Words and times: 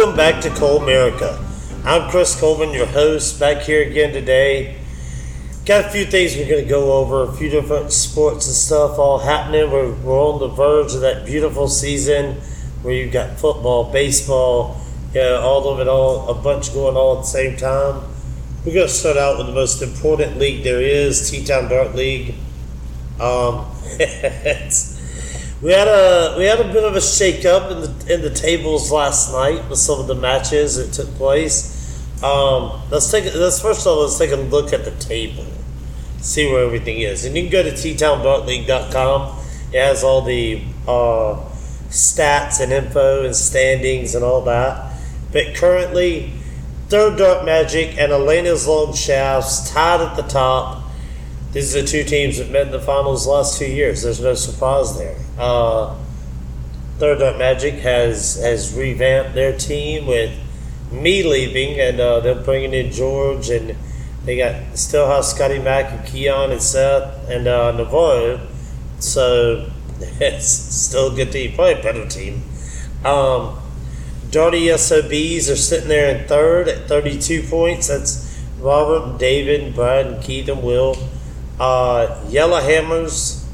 Welcome 0.00 0.16
back 0.16 0.40
to 0.44 0.48
Colemerica. 0.48 1.38
I'm 1.84 2.10
Chris 2.10 2.34
Coleman, 2.40 2.70
your 2.70 2.86
host, 2.86 3.38
back 3.38 3.64
here 3.64 3.82
again 3.82 4.14
today. 4.14 4.78
Got 5.66 5.84
a 5.84 5.88
few 5.90 6.06
things 6.06 6.36
we're 6.36 6.48
going 6.48 6.64
to 6.64 6.70
go 6.70 6.94
over, 6.94 7.24
a 7.24 7.32
few 7.34 7.50
different 7.50 7.92
sports 7.92 8.46
and 8.46 8.56
stuff 8.56 8.98
all 8.98 9.18
happening. 9.18 9.70
We're, 9.70 9.92
we're 9.92 10.18
on 10.18 10.40
the 10.40 10.48
verge 10.48 10.94
of 10.94 11.02
that 11.02 11.26
beautiful 11.26 11.68
season 11.68 12.36
where 12.80 12.94
you've 12.94 13.12
got 13.12 13.38
football, 13.38 13.92
baseball, 13.92 14.80
yeah, 15.12 15.32
all 15.32 15.68
of 15.68 15.80
it 15.80 15.86
all, 15.86 16.30
a 16.30 16.34
bunch 16.34 16.72
going 16.72 16.96
on 16.96 17.18
at 17.18 17.20
the 17.20 17.26
same 17.26 17.58
time. 17.58 18.02
We're 18.64 18.72
going 18.72 18.88
to 18.88 18.92
start 18.94 19.18
out 19.18 19.36
with 19.36 19.48
the 19.48 19.52
most 19.52 19.82
important 19.82 20.38
league 20.38 20.64
there 20.64 20.80
is, 20.80 21.30
T-Town 21.30 21.68
Dart 21.68 21.94
League. 21.94 22.36
Um, 23.20 23.66
we 25.62 25.72
had 25.72 25.88
a 25.88 26.36
we 26.38 26.44
had 26.44 26.60
a 26.60 26.72
bit 26.72 26.84
of 26.84 26.96
a 26.96 27.00
shake 27.00 27.44
up 27.44 27.70
in 27.70 27.80
the 27.80 28.14
in 28.14 28.22
the 28.22 28.30
tables 28.30 28.90
last 28.90 29.32
night 29.32 29.68
with 29.68 29.78
some 29.78 30.00
of 30.00 30.06
the 30.06 30.14
matches 30.14 30.76
that 30.76 30.92
took 30.92 31.14
place. 31.16 31.76
Um, 32.22 32.80
let's 32.90 33.10
take 33.10 33.34
let's 33.34 33.60
first 33.60 33.82
of 33.82 33.88
all 33.88 34.02
let's 34.02 34.18
take 34.18 34.32
a 34.32 34.36
look 34.36 34.72
at 34.72 34.84
the 34.84 34.90
table, 34.92 35.46
see 36.18 36.50
where 36.50 36.64
everything 36.64 37.00
is, 37.00 37.24
and 37.24 37.36
you 37.36 37.42
can 37.42 37.52
go 37.52 37.62
to 37.62 37.72
ttowndartleague.com. 37.72 39.38
It 39.72 39.80
has 39.80 40.02
all 40.02 40.22
the 40.22 40.62
uh, 40.88 41.36
stats 41.90 42.60
and 42.60 42.72
info 42.72 43.24
and 43.24 43.36
standings 43.36 44.14
and 44.14 44.24
all 44.24 44.42
that. 44.42 44.98
But 45.32 45.54
currently, 45.54 46.32
Third 46.88 47.18
Dart 47.18 47.44
Magic 47.44 47.98
and 47.98 48.10
Elena's 48.12 48.66
Long 48.66 48.94
Shafts 48.94 49.70
tied 49.70 50.00
at 50.00 50.16
the 50.16 50.22
top. 50.22 50.79
These 51.52 51.74
are 51.74 51.82
the 51.82 51.86
two 51.88 52.04
teams 52.04 52.38
that 52.38 52.50
met 52.50 52.66
in 52.66 52.72
the 52.72 52.80
finals 52.80 53.24
the 53.24 53.30
last 53.32 53.58
two 53.58 53.66
years. 53.66 54.02
There's 54.02 54.20
no 54.20 54.34
surprise 54.34 54.96
there. 54.96 55.16
Uh, 55.38 55.96
Third 56.98 57.18
Dart 57.18 57.38
Magic 57.38 57.74
has 57.80 58.36
has 58.36 58.74
revamped 58.74 59.34
their 59.34 59.56
team 59.56 60.06
with 60.06 60.38
me 60.92 61.22
leaving 61.22 61.80
and 61.80 61.98
uh, 61.98 62.20
them 62.20 62.44
bringing 62.44 62.74
in 62.74 62.92
George 62.92 63.48
and 63.48 63.76
they 64.24 64.36
got 64.36 64.76
still 64.76 65.08
have 65.08 65.24
Scotty 65.24 65.58
Mack 65.58 65.90
and 65.90 66.06
Keon 66.06 66.52
and 66.52 66.62
Seth 66.62 67.28
and 67.28 67.48
uh, 67.48 67.72
Navarro. 67.72 68.46
So 68.98 69.70
it's 70.00 70.46
still 70.46 71.12
a 71.12 71.16
good 71.16 71.32
team, 71.32 71.54
probably 71.54 71.80
a 71.80 71.82
better 71.82 72.06
team. 72.06 72.42
Um, 73.04 73.58
Darty 74.30 74.68
SOBs 74.76 75.50
are 75.50 75.56
sitting 75.56 75.88
there 75.88 76.14
in 76.14 76.28
third 76.28 76.68
at 76.68 76.86
32 76.86 77.44
points. 77.48 77.88
That's 77.88 78.40
Robert, 78.60 79.18
David, 79.18 79.74
Brad, 79.74 80.06
and 80.06 80.22
Keith 80.22 80.48
and 80.48 80.62
Will. 80.62 80.96
Uh, 81.60 82.24
Yellow 82.30 82.58
Hammers, 82.58 83.46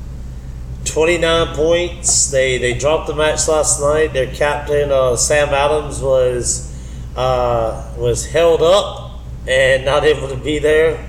29 0.84 1.56
points. 1.56 2.30
They 2.30 2.56
they 2.56 2.72
dropped 2.72 3.08
the 3.08 3.16
match 3.16 3.48
last 3.48 3.80
night. 3.80 4.12
Their 4.12 4.32
captain, 4.32 4.92
uh, 4.92 5.16
Sam 5.16 5.48
Adams, 5.48 6.00
was 6.00 6.72
uh, 7.16 7.92
was 7.98 8.24
held 8.26 8.62
up 8.62 9.20
and 9.48 9.84
not 9.84 10.04
able 10.04 10.28
to 10.28 10.36
be 10.36 10.60
there. 10.60 11.04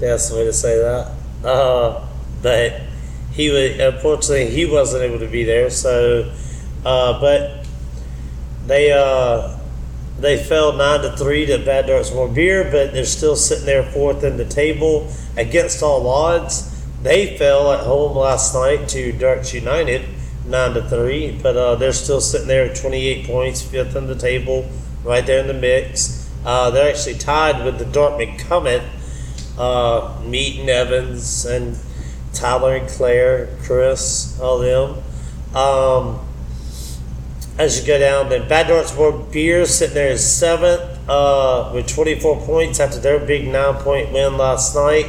That's 0.00 0.28
the 0.28 0.36
way 0.36 0.44
to 0.44 0.52
say 0.52 0.76
that. 0.76 1.12
Uh, 1.42 2.06
but 2.42 2.82
he 3.32 3.48
was 3.48 3.78
unfortunately 3.78 4.50
he 4.50 4.66
wasn't 4.66 5.04
able 5.04 5.20
to 5.20 5.28
be 5.28 5.44
there. 5.44 5.70
So, 5.70 6.30
uh, 6.84 7.18
but 7.20 7.66
they 8.66 8.92
uh, 8.92 9.57
they 10.18 10.42
fell 10.42 10.72
nine 10.72 11.02
to 11.02 11.16
three 11.16 11.46
to 11.46 11.58
Bad 11.58 11.86
Darts 11.86 12.12
More 12.12 12.28
Beer, 12.28 12.64
but 12.64 12.92
they're 12.92 13.04
still 13.04 13.36
sitting 13.36 13.66
there 13.66 13.84
fourth 13.84 14.24
in 14.24 14.36
the 14.36 14.44
table 14.44 15.12
against 15.36 15.82
all 15.82 16.06
odds. 16.08 16.74
They 17.02 17.36
fell 17.36 17.72
at 17.72 17.80
home 17.84 18.16
last 18.16 18.54
night 18.54 18.88
to 18.90 19.12
Darts 19.12 19.54
United 19.54 20.02
nine 20.48 20.74
to 20.74 20.82
three, 20.82 21.38
but 21.42 21.56
uh, 21.56 21.74
they're 21.76 21.92
still 21.92 22.20
sitting 22.20 22.48
there 22.48 22.70
at 22.70 22.76
28 22.76 23.26
points, 23.26 23.62
fifth 23.62 23.94
in 23.94 24.06
the 24.06 24.14
table, 24.14 24.68
right 25.04 25.24
there 25.26 25.40
in 25.40 25.46
the 25.46 25.54
mix. 25.54 26.30
Uh, 26.44 26.70
they're 26.70 26.90
actually 26.90 27.18
tied 27.18 27.64
with 27.64 27.78
the 27.78 27.84
Dartmouth 27.84 28.38
Comet, 28.48 28.82
uh, 29.58 30.20
Meaton 30.24 30.68
Evans 30.68 31.44
and 31.44 31.78
Tyler 32.32 32.76
and 32.76 32.88
Claire, 32.88 33.48
Chris, 33.62 34.38
all 34.40 34.58
them. 34.58 35.02
Um, 35.54 36.27
as 37.58 37.80
you 37.80 37.86
go 37.86 37.98
down. 37.98 38.28
Then 38.28 38.48
Bad 38.48 38.68
Darts 38.68 38.94
More 38.96 39.12
Beer 39.12 39.66
sitting 39.66 39.94
there 39.94 40.12
is 40.12 40.24
seventh 40.24 40.80
uh, 41.08 41.70
with 41.74 41.88
24 41.88 42.40
points 42.42 42.80
after 42.80 42.98
their 43.00 43.18
big 43.18 43.48
nine 43.48 43.74
point 43.74 44.12
win 44.12 44.36
last 44.36 44.74
night. 44.74 45.06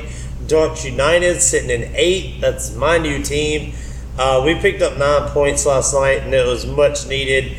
Darts 0.48 0.84
United 0.84 1.42
sitting 1.42 1.70
in 1.70 1.92
eighth. 1.96 2.42
That's 2.42 2.76
my 2.76 2.98
new 2.98 3.22
team. 3.24 3.74
Uh, 4.18 4.42
we 4.44 4.56
picked 4.56 4.82
up 4.82 4.98
nine 4.98 5.30
points 5.30 5.66
last 5.66 5.94
night, 5.94 6.24
and 6.24 6.34
it 6.34 6.46
was 6.46 6.66
much 6.66 7.08
needed. 7.08 7.56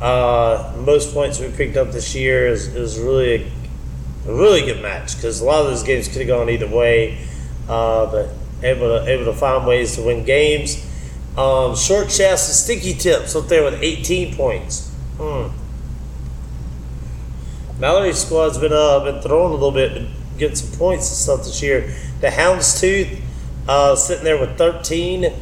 Uh, 0.00 0.72
most 0.78 1.12
points 1.12 1.38
we 1.38 1.50
picked 1.50 1.76
up 1.76 1.92
this 1.92 2.14
year 2.14 2.46
is, 2.46 2.74
is 2.74 2.98
really 2.98 3.34
a, 3.34 4.30
a 4.30 4.34
really 4.34 4.62
good 4.62 4.80
match 4.80 5.14
because 5.16 5.40
a 5.40 5.44
lot 5.44 5.60
of 5.60 5.66
those 5.66 5.82
games 5.82 6.08
could 6.08 6.18
have 6.18 6.28
gone 6.28 6.48
either 6.48 6.66
way, 6.66 7.18
uh, 7.68 8.10
but 8.10 8.30
able 8.62 8.88
to 8.88 9.06
able 9.06 9.26
to 9.26 9.34
find 9.34 9.66
ways 9.66 9.94
to 9.96 10.02
win 10.02 10.24
games. 10.24 10.86
Um, 11.36 11.76
short 11.76 12.10
shafts 12.10 12.48
and 12.48 12.56
sticky 12.56 12.94
tips 12.94 13.36
up 13.36 13.46
there 13.46 13.62
with 13.62 13.82
18 13.82 14.34
points. 14.34 14.92
Hmm. 15.16 15.48
Mallory's 17.78 18.18
squad's 18.18 18.58
been 18.58 18.72
uh, 18.72 19.00
been 19.00 19.22
throwing 19.22 19.52
a 19.52 19.54
little 19.54 19.70
bit, 19.70 20.06
getting 20.36 20.56
some 20.56 20.78
points 20.78 21.08
and 21.08 21.16
stuff 21.16 21.46
this 21.46 21.62
year. 21.62 21.94
The 22.20 22.28
Houndstooth 22.28 23.20
uh, 23.66 23.96
sitting 23.96 24.24
there 24.24 24.38
with 24.38 24.58
13. 24.58 25.32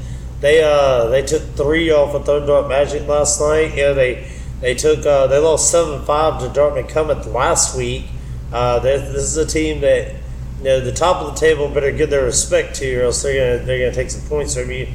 They 0.40 0.62
uh, 0.62 1.06
they 1.08 1.22
took 1.22 1.42
three 1.56 1.90
off 1.90 2.14
of 2.14 2.24
Dart 2.24 2.68
Magic 2.68 3.08
last 3.08 3.40
night. 3.40 3.74
Yeah, 3.74 3.92
they 3.92 4.30
they 4.60 4.74
took 4.74 5.04
uh, 5.04 5.26
they 5.26 5.38
lost 5.38 5.70
seven 5.70 6.04
five 6.04 6.40
to 6.40 6.48
Dartmouth 6.48 6.88
Comet 6.88 7.26
last 7.26 7.76
week. 7.76 8.04
Uh, 8.52 8.78
this 8.78 9.16
is 9.16 9.36
a 9.36 9.46
team 9.46 9.80
that 9.80 10.14
you 10.58 10.64
know 10.64 10.80
the 10.80 10.92
top 10.92 11.22
of 11.22 11.34
the 11.34 11.40
table 11.40 11.68
better 11.68 11.90
give 11.90 12.10
their 12.10 12.24
respect 12.24 12.76
to, 12.76 13.00
or 13.00 13.04
else 13.04 13.22
they're 13.22 13.56
gonna 13.56 13.66
they're 13.66 13.78
gonna 13.78 13.94
take 13.94 14.10
some 14.10 14.28
points 14.28 14.54
from 14.54 14.70
you. 14.70 14.86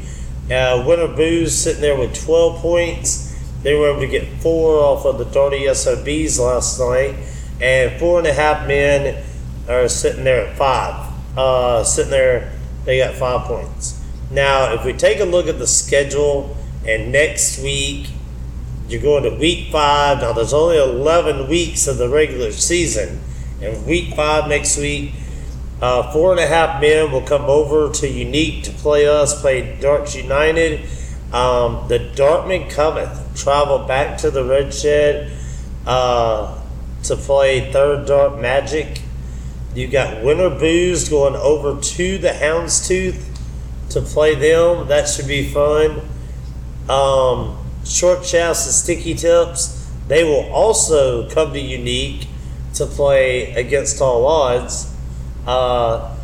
Uh, 0.51 0.83
Winter 0.85 1.07
Booze 1.07 1.57
sitting 1.57 1.81
there 1.81 1.97
with 1.97 2.21
12 2.25 2.61
points. 2.61 3.29
They 3.63 3.75
were 3.75 3.91
able 3.91 4.01
to 4.01 4.07
get 4.07 4.41
four 4.41 4.79
off 4.79 5.05
of 5.05 5.17
the 5.17 5.25
Darty 5.25 5.73
SOBs 5.73 6.39
last 6.39 6.79
night, 6.79 7.15
and 7.61 7.97
four 7.99 8.17
and 8.19 8.27
a 8.27 8.33
half 8.33 8.67
men 8.67 9.23
are 9.69 9.87
sitting 9.87 10.25
there 10.25 10.47
at 10.47 10.57
five. 10.57 11.11
Uh, 11.37 11.83
sitting 11.83 12.11
there, 12.11 12.51
they 12.83 12.97
got 12.97 13.15
five 13.15 13.47
points. 13.47 14.03
Now, 14.31 14.73
if 14.73 14.83
we 14.83 14.91
take 14.91 15.21
a 15.21 15.25
look 15.25 15.47
at 15.47 15.59
the 15.59 15.67
schedule, 15.67 16.57
and 16.85 17.11
next 17.11 17.59
week 17.63 18.07
you're 18.89 19.01
going 19.01 19.23
to 19.23 19.35
week 19.37 19.71
five. 19.71 20.19
Now, 20.19 20.33
there's 20.33 20.53
only 20.53 20.77
11 20.77 21.47
weeks 21.47 21.87
of 21.87 21.97
the 21.97 22.09
regular 22.09 22.51
season, 22.51 23.21
and 23.61 23.85
week 23.85 24.13
five 24.13 24.49
next 24.49 24.77
week 24.77 25.13
uh, 25.81 26.11
four 26.11 26.31
and 26.31 26.39
a 26.39 26.47
half 26.47 26.81
men 26.81 27.11
will 27.11 27.21
come 27.21 27.43
over 27.43 27.91
to 27.91 28.07
Unique 28.07 28.63
to 28.63 28.71
play 28.71 29.07
us, 29.07 29.39
play 29.41 29.77
Darts 29.79 30.15
United. 30.15 30.81
Um, 31.31 31.87
the 31.87 31.99
Dartmouth 31.99 32.71
Cometh 32.71 33.35
travel 33.35 33.79
back 33.79 34.19
to 34.19 34.31
the 34.31 34.43
Red 34.45 34.73
Shed 34.73 35.31
uh, 35.85 36.61
to 37.03 37.15
play 37.15 37.71
Third 37.71 38.05
Dart 38.05 38.39
Magic. 38.39 39.01
You 39.73 39.87
got 39.87 40.23
Winter 40.23 40.51
Booze 40.51 41.09
going 41.09 41.35
over 41.35 41.81
to 41.81 42.17
the 42.19 42.29
Houndstooth 42.29 43.25
to 43.89 44.01
play 44.01 44.35
them. 44.35 44.87
That 44.87 45.07
should 45.07 45.27
be 45.27 45.49
fun. 45.49 46.01
Um, 46.87 47.57
short 47.83 48.25
shafts 48.25 48.65
and 48.65 48.73
sticky 48.73 49.15
tips. 49.15 49.91
They 50.07 50.23
will 50.23 50.51
also 50.51 51.29
come 51.29 51.53
to 51.53 51.59
Unique 51.59 52.27
to 52.75 52.85
play 52.85 53.53
against 53.53 54.01
all 54.01 54.25
odds. 54.27 54.92
Uh, 55.45 56.15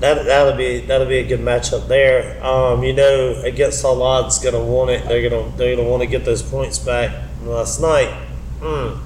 that 0.00 0.26
that'll 0.26 0.56
be 0.56 0.80
that'll 0.80 1.06
be 1.06 1.18
a 1.18 1.26
good 1.26 1.40
matchup 1.40 1.88
there. 1.88 2.44
Um, 2.44 2.84
you 2.84 2.92
know, 2.92 3.40
against 3.44 3.84
odds, 3.84 4.38
gonna 4.38 4.62
want 4.62 4.90
it. 4.90 5.06
They're 5.06 5.28
gonna 5.28 5.50
they're 5.56 5.74
gonna 5.74 5.88
want 5.88 6.02
to 6.02 6.06
get 6.06 6.24
those 6.24 6.42
points 6.42 6.78
back 6.78 7.14
last 7.44 7.80
night. 7.80 8.14
Mm. 8.60 9.00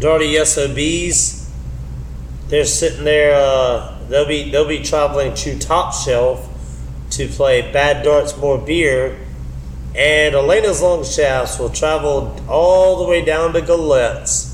Darty 0.00 0.44
SOBs, 0.44 1.50
they're 2.48 2.64
sitting 2.64 3.04
there. 3.04 3.34
Uh, 3.34 3.98
they'll 4.08 4.26
be 4.26 4.50
they'll 4.50 4.66
be 4.66 4.82
traveling 4.82 5.34
to 5.34 5.58
Top 5.58 5.94
Shelf 5.94 6.48
to 7.10 7.28
play 7.28 7.70
Bad 7.70 8.02
Darts 8.02 8.36
More 8.36 8.58
Beer, 8.58 9.16
and 9.94 10.34
Elena's 10.34 10.82
Long 10.82 11.04
Shafts 11.04 11.58
will 11.58 11.70
travel 11.70 12.36
all 12.48 13.04
the 13.04 13.08
way 13.08 13.24
down 13.24 13.52
to 13.52 13.60
Galette's 13.60 14.49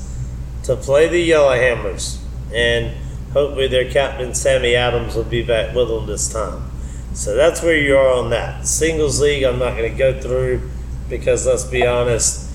to 0.67 0.75
play 0.75 1.07
the 1.07 1.29
Yellowhammers, 1.29 2.19
and 2.53 2.93
hopefully 3.31 3.69
their 3.69 3.89
captain 3.89 4.33
Sammy 4.33 4.75
Adams 4.75 5.15
will 5.15 5.23
be 5.23 5.41
back 5.41 5.73
with 5.73 5.87
them 5.87 6.05
this 6.05 6.31
time. 6.31 6.69
So 7.13 7.35
that's 7.35 7.63
where 7.63 7.77
you 7.77 7.95
are 7.95 8.13
on 8.13 8.31
that. 8.31 8.67
Singles 8.67 9.21
league, 9.21 9.43
I'm 9.43 9.59
not 9.59 9.77
going 9.77 9.89
to 9.89 9.97
go 9.97 10.19
through 10.19 10.69
because 11.09 11.47
let's 11.47 11.63
be 11.63 11.87
honest, 11.87 12.51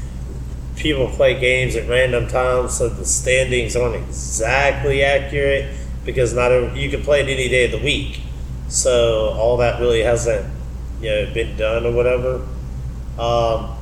people 0.76 1.08
play 1.08 1.40
games 1.40 1.74
at 1.74 1.88
random 1.88 2.28
times, 2.28 2.76
so 2.76 2.90
the 2.90 3.06
standings 3.06 3.76
aren't 3.76 3.96
exactly 3.96 5.02
accurate 5.02 5.74
because 6.04 6.34
not 6.34 6.76
you 6.76 6.90
can 6.90 7.02
play 7.02 7.20
it 7.20 7.28
any 7.28 7.48
day 7.48 7.64
of 7.64 7.72
the 7.72 7.84
week. 7.84 8.20
So 8.68 9.30
all 9.38 9.56
that 9.56 9.80
really 9.80 10.02
hasn't 10.02 10.52
you 11.00 11.08
know 11.08 11.32
been 11.32 11.56
done 11.56 11.86
or 11.86 11.92
whatever. 11.92 12.46
Um, 13.18 13.76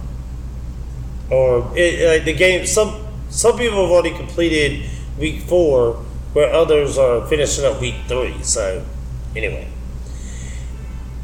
or 1.31 1.73
it, 1.77 2.09
like 2.09 2.25
the 2.25 2.33
game. 2.33 2.65
Some 2.65 3.10
some 3.31 3.57
people 3.57 3.83
have 3.83 3.91
already 3.91 4.15
completed 4.15 4.91
week 5.19 5.43
four, 5.43 5.95
where 6.33 6.53
others 6.53 6.99
are 6.99 7.27
finishing 7.27 7.65
up 7.65 7.81
week 7.81 7.95
three. 8.07 8.43
So 8.43 8.85
anyway, 9.35 9.69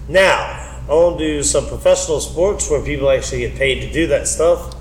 now 0.09 0.81
on 0.89 1.19
to 1.19 1.43
some 1.43 1.67
professional 1.67 2.21
sports 2.21 2.71
where 2.71 2.81
people 2.81 3.11
actually 3.11 3.41
get 3.41 3.57
paid 3.57 3.81
to 3.81 3.93
do 3.93 4.07
that 4.07 4.29
stuff. 4.29 4.75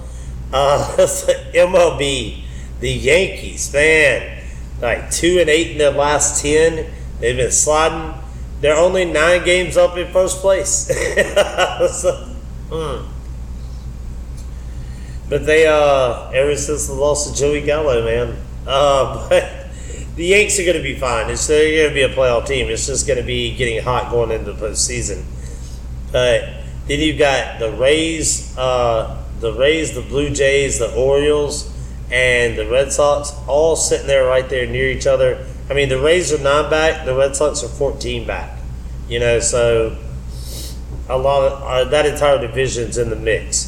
Uh, 0.54 0.96
MLB, 0.98 2.44
the 2.80 2.92
Yankees, 2.92 3.74
man, 3.74 4.44
like 4.82 5.10
two 5.10 5.40
and 5.40 5.50
eight 5.50 5.72
in 5.72 5.78
their 5.80 5.92
last 5.92 6.42
ten. 6.42 6.92
They've 7.20 7.36
been 7.36 7.52
sliding. 7.52 8.22
They're 8.62 8.78
only 8.78 9.06
nine 9.06 9.44
games 9.44 9.78
up 9.78 9.98
in 9.98 10.12
first 10.12 10.38
place. 10.38 10.88
so, 10.88 12.30
mm. 12.70 13.06
But 15.30 15.46
they, 15.46 15.68
uh, 15.68 16.30
ever 16.32 16.56
since 16.56 16.88
the 16.88 16.94
loss 16.94 17.30
of 17.30 17.36
Joey 17.36 17.62
Gallo, 17.62 18.04
man. 18.04 18.38
Uh, 18.68 19.28
but 19.30 19.68
the 20.16 20.26
Yanks 20.26 20.60
are 20.60 20.64
going 20.64 20.78
to 20.78 20.84
be 20.84 20.96
fine. 20.96 21.30
It's 21.30 21.46
they're 21.48 21.84
going 21.84 21.90
to 21.90 21.94
be 21.94 22.04
a 22.04 22.16
playoff 22.16 22.48
team. 22.48 22.70
It's 22.70 22.86
just 22.86 23.08
going 23.08 23.20
to 23.20 23.26
be 23.26 23.56
getting 23.56 23.84
hot 23.84 24.12
going 24.12 24.32
into 24.32 24.54
the 24.54 24.68
postseason. 24.68 25.24
But 26.12 26.64
then 26.88 27.00
you've 27.00 27.18
got 27.18 27.60
the 27.60 27.72
Rays, 27.72 28.56
uh, 28.58 29.24
the 29.40 29.52
Rays, 29.54 29.94
the 29.94 30.02
Blue 30.02 30.30
Jays, 30.30 30.80
the 30.80 30.94
Orioles, 30.96 31.72
and 32.12 32.58
the 32.58 32.68
Red 32.70 32.92
Sox 32.92 33.34
all 33.48 33.76
sitting 33.76 34.08
there 34.08 34.26
right 34.26 34.48
there 34.48 34.68
near 34.68 34.90
each 34.90 35.08
other. 35.08 35.46
I 35.70 35.74
mean, 35.74 35.90
the 35.90 36.00
Rays 36.00 36.32
are 36.32 36.42
nine 36.42 36.70
back, 36.70 37.06
the 37.06 37.16
Red 37.16 37.36
Sox 37.36 37.64
are 37.64 37.68
14 37.68 38.28
back. 38.28 38.60
You 39.10 39.20
know, 39.20 39.40
so 39.40 39.98
a 41.10 41.18
lot 41.18 41.52
of 41.52 41.64
uh, 41.64 41.84
that 41.90 42.06
entire 42.06 42.40
division's 42.40 42.98
in 42.98 43.10
the 43.10 43.16
mix. 43.16 43.65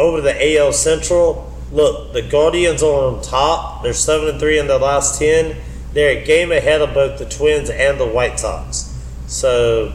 Over 0.00 0.22
the 0.22 0.56
AL 0.58 0.72
Central, 0.72 1.52
look, 1.70 2.14
the 2.14 2.22
Guardians 2.22 2.82
are 2.82 3.04
on 3.04 3.20
top. 3.20 3.82
They're 3.82 3.92
seven 3.92 4.28
and 4.28 4.40
three 4.40 4.58
in 4.58 4.66
their 4.66 4.78
last 4.78 5.18
ten. 5.18 5.58
They're 5.92 6.22
a 6.22 6.24
game 6.24 6.50
ahead 6.50 6.80
of 6.80 6.94
both 6.94 7.18
the 7.18 7.26
Twins 7.26 7.68
and 7.68 8.00
the 8.00 8.06
White 8.06 8.40
Sox. 8.40 8.96
So, 9.26 9.92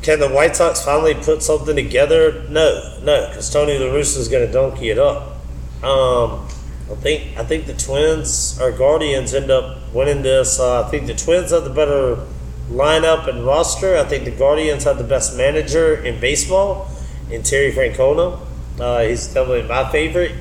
can 0.00 0.20
the 0.20 0.30
White 0.30 0.56
Sox 0.56 0.82
finally 0.82 1.12
put 1.12 1.42
something 1.42 1.76
together? 1.76 2.46
No, 2.48 2.98
no, 3.02 3.28
because 3.28 3.50
Tony 3.52 3.78
La 3.78 3.92
Russa 3.92 4.16
is 4.16 4.28
going 4.28 4.46
to 4.46 4.50
donkey 4.50 4.88
it 4.88 4.98
up. 4.98 5.36
Um, 5.82 6.48
I 6.90 6.94
think 6.94 7.36
I 7.36 7.44
think 7.44 7.66
the 7.66 7.74
Twins 7.74 8.58
or 8.58 8.72
Guardians 8.72 9.34
end 9.34 9.50
up 9.50 9.92
winning 9.92 10.22
this. 10.22 10.58
Uh, 10.58 10.82
I 10.82 10.88
think 10.88 11.08
the 11.08 11.14
Twins 11.14 11.50
have 11.50 11.64
the 11.64 11.70
better 11.70 12.24
lineup 12.70 13.28
and 13.28 13.44
roster. 13.44 13.98
I 13.98 14.04
think 14.04 14.24
the 14.24 14.30
Guardians 14.30 14.84
have 14.84 14.96
the 14.96 15.04
best 15.04 15.36
manager 15.36 16.02
in 16.02 16.18
baseball 16.20 16.90
in 17.30 17.42
Terry 17.42 17.72
Francona. 17.72 18.40
Uh, 18.78 19.00
he's 19.02 19.26
definitely 19.26 19.68
my 19.68 19.90
favorite. 19.90 20.32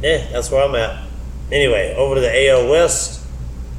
Yeah, 0.00 0.28
that's 0.30 0.50
where 0.50 0.62
I'm 0.62 0.74
at. 0.74 1.06
Anyway, 1.50 1.94
over 1.96 2.16
to 2.16 2.20
the 2.20 2.48
AL 2.48 2.68
West. 2.68 3.24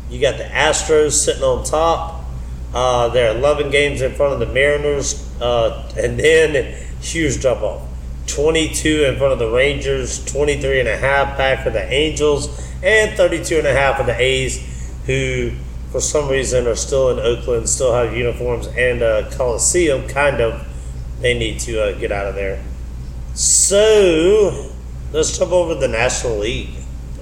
You 0.10 0.22
got 0.22 0.38
the 0.38 0.44
Astros 0.44 1.12
sitting 1.12 1.44
on 1.44 1.64
top. 1.64 2.24
Uh, 2.74 3.10
they're 3.10 3.36
11 3.38 3.72
games 3.72 4.02
in 4.02 4.14
front 4.14 4.34
of 4.34 4.40
the 4.40 4.54
Mariners. 4.54 5.24
Uh, 5.42 5.92
and 5.98 6.20
then 6.20 6.76
huge 7.02 7.42
drop 7.42 7.62
off. 7.62 7.82
22 8.28 9.06
in 9.06 9.18
front 9.18 9.34
of 9.34 9.40
the 9.40 9.50
Rangers, 9.50 10.26
23 10.26 10.80
and 10.80 10.90
a 10.90 10.98
half 10.98 11.38
back 11.38 11.64
for 11.64 11.70
the 11.70 11.92
Angels, 11.92 12.48
and 12.84 13.16
32 13.16 13.60
and 13.60 13.68
a 13.68 13.74
half 13.74 13.98
for 13.98 14.04
the 14.04 14.20
A's, 14.20 14.60
who 15.06 15.52
for 15.92 16.02
some 16.02 16.28
reason 16.28 16.68
are 16.68 16.76
still 16.76 17.12
in 17.12 17.20
Oakland, 17.20 17.70
still 17.70 17.94
have 17.94 18.16
uniforms 18.16 18.68
and 18.68 19.02
a 19.02 19.30
Coliseum, 19.32 20.08
kind 20.08 20.42
of. 20.42 20.68
They 21.26 21.34
need 21.34 21.60
to 21.62 21.82
uh, 21.82 21.98
get 21.98 22.12
out 22.12 22.28
of 22.28 22.36
there. 22.36 22.64
So 23.34 24.70
let's 25.12 25.36
jump 25.36 25.54
over 25.54 25.74
to 25.74 25.80
the 25.80 25.88
National 25.88 26.38
League. 26.38 26.70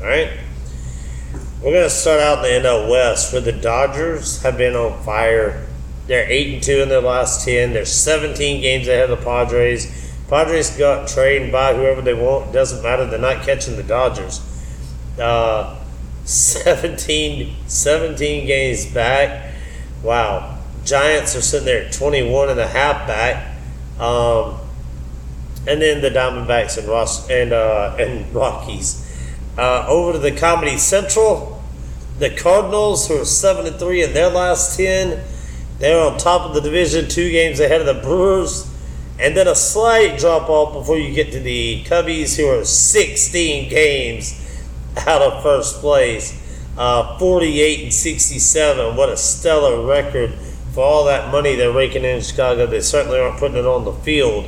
All 0.01 0.03
right. 0.03 0.29
We're 1.61 1.71
going 1.71 1.85
to 1.85 1.89
start 1.89 2.19
out 2.19 2.45
in 2.45 2.63
the 2.63 2.67
NL 2.67 2.91
West 2.91 3.31
where 3.31 3.41
the 3.41 3.53
Dodgers 3.53 4.43
have 4.43 4.57
been 4.57 4.75
on 4.75 5.01
fire. 5.03 5.65
They're 6.07 6.29
8 6.29 6.53
and 6.55 6.61
2 6.61 6.81
in 6.81 6.89
their 6.89 6.99
last 6.99 7.45
10. 7.45 7.71
They're 7.71 7.85
17 7.85 8.61
games 8.61 8.89
ahead 8.89 9.09
of 9.09 9.19
the 9.19 9.23
Padres. 9.23 10.13
Padres 10.27 10.75
got 10.75 11.17
and 11.17 11.49
buy 11.49 11.73
whoever 11.73 12.01
they 12.01 12.13
want. 12.13 12.51
Doesn't 12.51 12.83
matter. 12.83 13.05
They're 13.05 13.19
not 13.19 13.43
catching 13.45 13.77
the 13.77 13.83
Dodgers. 13.83 14.41
Uh, 15.17 15.81
17, 16.25 17.55
17 17.67 18.47
games 18.47 18.85
back. 18.85 19.53
Wow. 20.03 20.59
Giants 20.83 21.37
are 21.37 21.41
sitting 21.41 21.67
there 21.67 21.85
at 21.85 21.93
21 21.93 22.49
and 22.49 22.59
a 22.59 22.67
half 22.67 23.07
back. 23.07 23.52
Um, 23.99 24.59
and 25.67 25.81
then 25.81 26.01
the 26.01 26.09
Diamondbacks 26.09 26.77
and 26.77 26.87
Ross 26.87 27.29
and 27.29 27.53
uh, 27.53 27.95
and 27.99 28.33
Rockies. 28.35 28.99
Uh, 29.57 29.85
over 29.87 30.13
to 30.13 30.19
the 30.19 30.31
Comedy 30.31 30.77
Central, 30.77 31.61
the 32.19 32.29
Cardinals, 32.29 33.07
who 33.07 33.21
are 33.21 33.25
seven 33.25 33.67
and 33.67 33.75
three 33.75 34.03
in 34.03 34.13
their 34.13 34.29
last 34.29 34.75
ten, 34.77 35.23
they're 35.79 35.99
on 35.99 36.17
top 36.17 36.47
of 36.47 36.53
the 36.55 36.61
division, 36.61 37.07
two 37.07 37.29
games 37.29 37.59
ahead 37.59 37.81
of 37.81 37.87
the 37.87 38.01
Brewers, 38.01 38.71
and 39.19 39.37
then 39.37 39.47
a 39.47 39.55
slight 39.55 40.17
drop 40.17 40.49
off 40.49 40.73
before 40.73 40.97
you 40.97 41.13
get 41.13 41.31
to 41.33 41.39
the 41.39 41.83
Cubbies, 41.83 42.35
who 42.35 42.47
are 42.47 42.63
16 42.63 43.69
games 43.69 44.39
out 44.97 45.21
of 45.21 45.43
first 45.43 45.81
place, 45.81 46.39
uh, 46.77 47.17
48 47.19 47.83
and 47.83 47.93
67. 47.93 48.95
What 48.95 49.09
a 49.09 49.17
stellar 49.17 49.85
record 49.85 50.33
for 50.73 50.83
all 50.83 51.05
that 51.05 51.31
money 51.31 51.55
they're 51.55 51.71
raking 51.71 52.03
in 52.03 52.21
Chicago. 52.21 52.65
They 52.65 52.81
certainly 52.81 53.19
aren't 53.19 53.37
putting 53.37 53.57
it 53.57 53.65
on 53.65 53.85
the 53.85 53.93
field. 53.93 54.45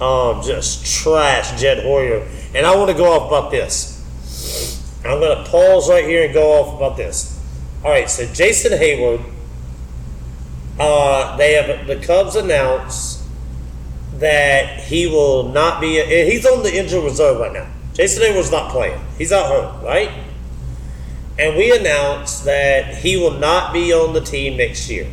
Um, 0.00 0.42
just 0.42 0.86
trash 0.86 1.60
Jed 1.60 1.84
Hoyer. 1.84 2.26
And 2.54 2.64
I 2.64 2.74
want 2.76 2.90
to 2.90 2.96
go 2.96 3.12
off 3.12 3.28
about 3.28 3.50
this. 3.50 3.98
I'm 5.04 5.18
going 5.18 5.44
to 5.44 5.50
pause 5.50 5.90
right 5.90 6.04
here 6.04 6.24
and 6.24 6.32
go 6.32 6.60
off 6.60 6.76
about 6.76 6.96
this. 6.96 7.38
All 7.84 7.90
right, 7.90 8.08
so 8.08 8.26
Jason 8.32 8.72
Heyward, 8.72 9.24
uh, 10.78 11.36
they 11.36 11.54
have 11.54 11.86
the 11.86 11.96
Cubs 11.96 12.36
announced 12.36 13.22
that 14.14 14.80
he 14.80 15.06
will 15.06 15.48
not 15.48 15.80
be. 15.80 16.00
He's 16.30 16.46
on 16.46 16.62
the 16.62 16.78
injured 16.78 17.02
reserve 17.02 17.40
right 17.40 17.52
now. 17.52 17.68
Jason 17.94 18.22
Heyward's 18.22 18.50
not 18.50 18.70
playing. 18.70 19.00
He's 19.18 19.32
out 19.32 19.48
hurt, 19.48 19.82
right? 19.82 20.10
And 21.38 21.56
we 21.56 21.76
announced 21.76 22.44
that 22.44 22.98
he 22.98 23.16
will 23.16 23.38
not 23.38 23.72
be 23.72 23.92
on 23.92 24.12
the 24.12 24.20
team 24.20 24.58
next 24.58 24.90
year. 24.90 25.06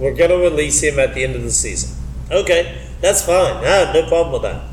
We're 0.00 0.14
going 0.14 0.30
to 0.30 0.38
release 0.38 0.82
him 0.82 0.98
at 0.98 1.14
the 1.14 1.22
end 1.22 1.36
of 1.36 1.42
the 1.42 1.50
season. 1.50 1.94
Okay, 2.30 2.80
that's 3.02 3.24
fine. 3.24 3.62
Have 3.62 3.94
no 3.94 4.08
problem 4.08 4.32
with 4.32 4.42
that. 4.42 4.64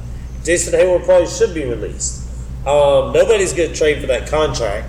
Jason 0.46 0.74
Heyward 0.74 1.04
probably 1.04 1.28
should 1.28 1.54
be 1.54 1.66
released. 1.66 2.26
Um, 2.66 3.12
nobody's 3.12 3.52
going 3.52 3.72
to 3.72 3.76
trade 3.76 4.00
for 4.00 4.08
that 4.08 4.30
contract. 4.30 4.88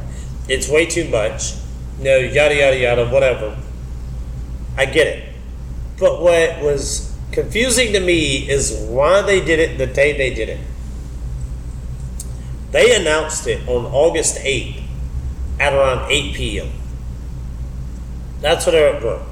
It's 0.49 0.69
way 0.69 0.87
too 0.87 1.09
much. 1.09 1.55
You 1.99 2.05
know, 2.05 2.17
yada, 2.19 2.55
yada, 2.55 2.79
yada, 2.79 3.09
whatever. 3.09 3.59
I 4.77 4.87
get 4.87 5.09
it. 5.09 5.35
But 5.99 6.23
what 6.23 6.63
was 6.63 7.13
confusing 7.33 7.93
to 7.93 8.01
me 8.01 8.49
is 8.49 8.87
why 8.89 9.23
they 9.23 9.45
did 9.45 9.59
it 9.59 9.77
the 9.77 9.87
day 9.87 10.17
they 10.17 10.33
did 10.33 10.49
it. 10.49 10.61
They 12.71 12.95
announced 12.95 13.47
it 13.49 13.67
on 13.69 13.87
August 13.87 14.37
8th 14.39 14.83
at 15.59 15.73
around 15.73 16.11
8 16.11 16.35
p.m. 16.35 16.71
That's 18.41 18.67
what 18.67 18.77
Eric 18.77 19.01
broke. 19.01 19.28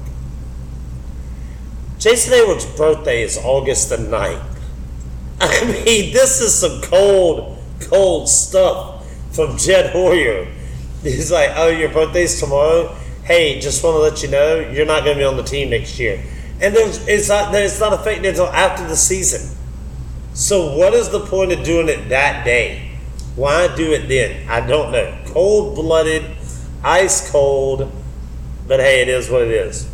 Jason 2.07 2.35
Heyward's 2.35 2.65
birthday 2.65 3.21
is 3.21 3.37
August 3.37 3.89
the 3.89 3.97
9th. 3.97 4.41
I 5.41 5.65
mean, 5.65 6.13
this 6.13 6.39
is 6.39 6.53
some 6.53 6.79
cold 6.83 7.57
cold 7.81 8.29
stuff 8.29 9.05
from 9.35 9.57
Jed 9.57 9.91
Hoyer. 9.91 10.47
He's 11.03 11.33
like, 11.33 11.51
"Oh, 11.55 11.67
your 11.67 11.89
birthday's 11.89 12.39
tomorrow. 12.39 12.95
Hey, 13.25 13.59
just 13.59 13.83
want 13.83 13.95
to 13.95 13.99
let 13.99 14.23
you 14.23 14.29
know 14.29 14.57
you're 14.57 14.85
not 14.85 15.03
going 15.03 15.17
to 15.17 15.21
be 15.21 15.25
on 15.25 15.35
the 15.35 15.43
team 15.43 15.71
next 15.71 15.99
year." 15.99 16.23
And 16.61 16.73
there's, 16.73 17.05
it's 17.09 17.27
not 17.27 17.53
it's 17.53 17.77
not 17.81 17.91
affected 17.91 18.25
until 18.25 18.47
after 18.47 18.87
the 18.87 18.95
season. 18.95 19.57
So 20.33 20.77
what 20.77 20.93
is 20.93 21.09
the 21.09 21.19
point 21.19 21.51
of 21.51 21.65
doing 21.65 21.89
it 21.89 22.07
that 22.07 22.45
day? 22.45 22.89
Why 23.35 23.67
do 23.75 23.91
it 23.91 24.07
then? 24.07 24.49
I 24.49 24.65
don't 24.65 24.93
know. 24.93 25.13
Cold 25.25 25.75
blooded, 25.75 26.23
ice 26.85 27.29
cold, 27.29 27.91
but 28.65 28.79
hey, 28.79 29.01
it 29.01 29.09
is 29.09 29.29
what 29.29 29.41
it 29.41 29.51
is. 29.51 29.91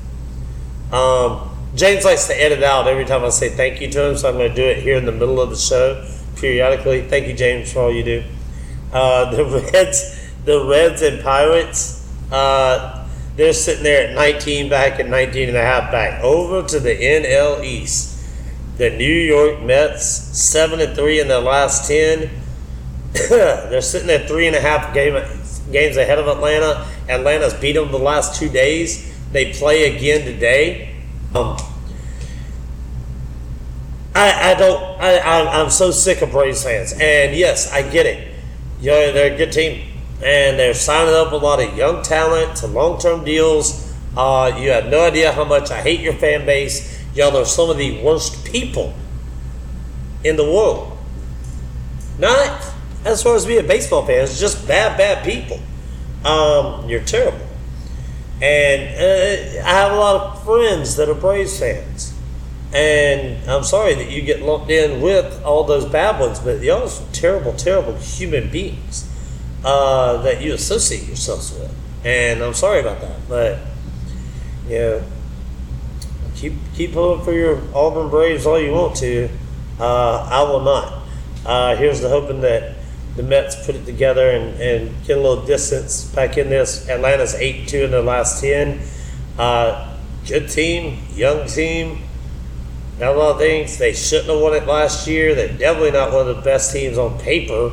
Um, 0.91 1.50
James 1.75 2.05
likes 2.05 2.27
to 2.27 2.39
edit 2.39 2.61
out 2.61 2.87
every 2.87 3.05
time 3.05 3.23
I 3.23 3.29
say 3.29 3.49
thank 3.49 3.81
you 3.81 3.89
to 3.89 4.09
him, 4.09 4.17
so 4.17 4.29
I'm 4.29 4.35
going 4.35 4.49
to 4.49 4.55
do 4.55 4.63
it 4.63 4.83
here 4.83 4.95
in 4.95 5.05
the 5.05 5.11
middle 5.11 5.41
of 5.41 5.49
the 5.49 5.55
show 5.55 6.07
periodically. 6.35 7.01
Thank 7.01 7.27
you, 7.27 7.33
James, 7.33 7.73
for 7.73 7.79
all 7.79 7.91
you 7.91 8.03
do. 8.03 8.23
Uh, 8.91 9.31
the 9.35 9.43
Reds, 9.73 10.31
the 10.45 10.65
Reds 10.65 11.01
and 11.01 11.23
Pirates, 11.23 12.07
uh, 12.31 13.07
they're 13.35 13.53
sitting 13.53 13.83
there 13.83 14.09
at 14.09 14.15
19 14.15 14.69
back 14.69 14.99
and 14.99 15.09
19 15.09 15.49
and 15.49 15.57
a 15.57 15.63
half 15.63 15.91
back. 15.91 16.23
Over 16.23 16.67
to 16.67 16.79
the 16.79 16.95
NL 16.95 17.63
East. 17.63 18.11
The 18.77 18.89
New 18.91 19.05
York 19.05 19.61
Mets, 19.61 20.05
7 20.05 20.79
and 20.79 20.95
3 20.95 21.21
in 21.21 21.27
their 21.27 21.39
last 21.39 21.87
10. 21.87 22.29
they're 23.29 23.81
sitting 23.81 24.09
at 24.09 24.27
three 24.27 24.47
and 24.47 24.55
a 24.55 24.59
half 24.59 24.91
game, 24.91 25.13
games 25.71 25.97
ahead 25.97 26.17
of 26.17 26.27
Atlanta. 26.27 26.87
Atlanta's 27.07 27.53
beat 27.53 27.73
them 27.73 27.91
the 27.91 27.99
last 27.99 28.39
two 28.39 28.49
days. 28.49 29.15
They 29.31 29.53
play 29.53 29.95
again 29.95 30.25
today. 30.25 30.92
Um, 31.35 31.57
I, 34.13 34.51
I 34.51 34.53
don't. 34.53 34.83
I, 35.01 35.17
I 35.17 35.61
I'm 35.61 35.69
so 35.69 35.89
sick 35.91 36.21
of 36.21 36.31
Braves 36.31 36.63
fans, 36.63 36.93
and 36.93 37.35
yes, 37.35 37.71
I 37.71 37.81
get 37.89 38.05
it. 38.05 38.31
You 38.79 38.91
know, 38.91 39.11
they're 39.11 39.33
a 39.33 39.37
good 39.37 39.51
team, 39.51 39.87
and 40.23 40.59
they're 40.59 40.75
signing 40.75 41.15
up 41.15 41.31
a 41.31 41.35
lot 41.35 41.59
of 41.61 41.75
young 41.75 42.03
talent 42.03 42.57
to 42.57 42.67
long 42.67 42.99
term 42.99 43.23
deals. 43.23 43.91
Uh, 44.15 44.55
you 44.59 44.69
have 44.69 44.87
no 44.87 45.07
idea 45.07 45.31
how 45.31 45.43
much 45.43 45.71
I 45.71 45.81
hate 45.81 46.01
your 46.01 46.13
fan 46.13 46.45
base. 46.45 47.03
Y'all 47.15 47.35
are 47.35 47.45
some 47.45 47.69
of 47.69 47.77
the 47.77 48.03
worst 48.03 48.45
people 48.45 48.93
in 50.23 50.35
the 50.35 50.43
world. 50.43 50.97
Not 52.19 52.73
as 53.05 53.23
far 53.23 53.35
as 53.35 53.45
being 53.45 53.65
baseball 53.67 54.05
fan, 54.05 54.23
it's 54.23 54.39
just 54.39 54.67
bad, 54.67 54.97
bad 54.97 55.25
people. 55.25 55.59
Um, 56.23 56.87
you're 56.87 57.03
terrible. 57.03 57.45
And 58.43 58.89
uh, 59.00 59.65
I 59.65 59.71
have 59.71 59.93
a 59.93 59.95
lot 59.95 60.21
of 60.21 60.43
friends 60.43 60.97
that 60.97 61.07
are 61.07 61.13
Braves 61.13 61.57
fans. 61.57 62.13
And 62.73 63.50
I'm 63.50 63.63
sorry 63.63 63.93
that 63.95 64.12
you 64.12 64.21
get 64.21 64.41
lumped 64.41 64.69
in 64.69 65.00
with 65.00 65.41
all 65.45 65.63
those 65.63 65.85
bad 65.85 66.19
ones, 66.19 66.41
but 66.41 66.59
y'all 66.62 66.83
are 66.83 66.89
some 66.89 67.09
terrible, 67.13 67.53
terrible 67.53 67.93
human 67.95 68.50
beings 68.50 69.09
uh, 69.63 70.21
that 70.23 70.41
you 70.41 70.53
associate 70.53 71.07
yourselves 71.07 71.57
with. 71.57 71.73
And 72.03 72.43
I'm 72.43 72.53
sorry 72.53 72.81
about 72.81 73.00
that. 73.00 73.29
But, 73.29 73.59
you 74.67 74.77
know, 74.77 75.03
keep, 76.35 76.53
keep 76.73 76.91
pulling 76.91 77.23
for 77.23 77.31
your 77.31 77.62
Auburn 77.73 78.09
Braves 78.09 78.45
all 78.45 78.59
you 78.59 78.73
want 78.73 78.97
to. 78.97 79.29
Uh, 79.79 80.27
I 80.29 80.43
will 80.43 80.59
not. 80.59 81.01
Uh, 81.45 81.77
here's 81.77 82.01
the 82.01 82.09
hoping 82.09 82.41
that 82.41 82.75
the 83.15 83.24
Mets 83.24 83.65
put 83.65 83.75
it 83.75 83.86
together 83.86 84.32
and, 84.32 84.60
and 84.60 85.05
get 85.05 85.17
a 85.17 85.22
little 85.22 85.46
distance 85.46 86.05
back 86.13 86.38
in 86.38 86.50
this. 86.50 86.89
Atlanta's 86.89 87.36
8 87.36 87.67
2 87.67 87.86
in 87.86 87.91
their 87.91 88.01
last 88.01 88.41
10. 88.41 88.79
Uh, 89.38 89.98
good 90.27 90.50
team, 90.50 91.00
young 91.13 91.48
team. 91.48 92.03
Got 93.00 93.15
a 93.15 93.20
lot 93.20 93.32
of 93.32 93.38
things. 93.39 93.77
They 93.77 93.93
shouldn't 93.93 94.29
have 94.29 94.39
won 94.39 94.53
it 94.53 94.65
last 94.65 95.08
year. 95.08 95.36
They're 95.36 95.58
definitely 95.58 95.91
not 95.91 96.12
one 96.12 96.27
of 96.27 96.36
the 96.36 96.41
best 96.41 96.74
teams 96.74 96.98
on 96.98 97.20
paper. 97.20 97.72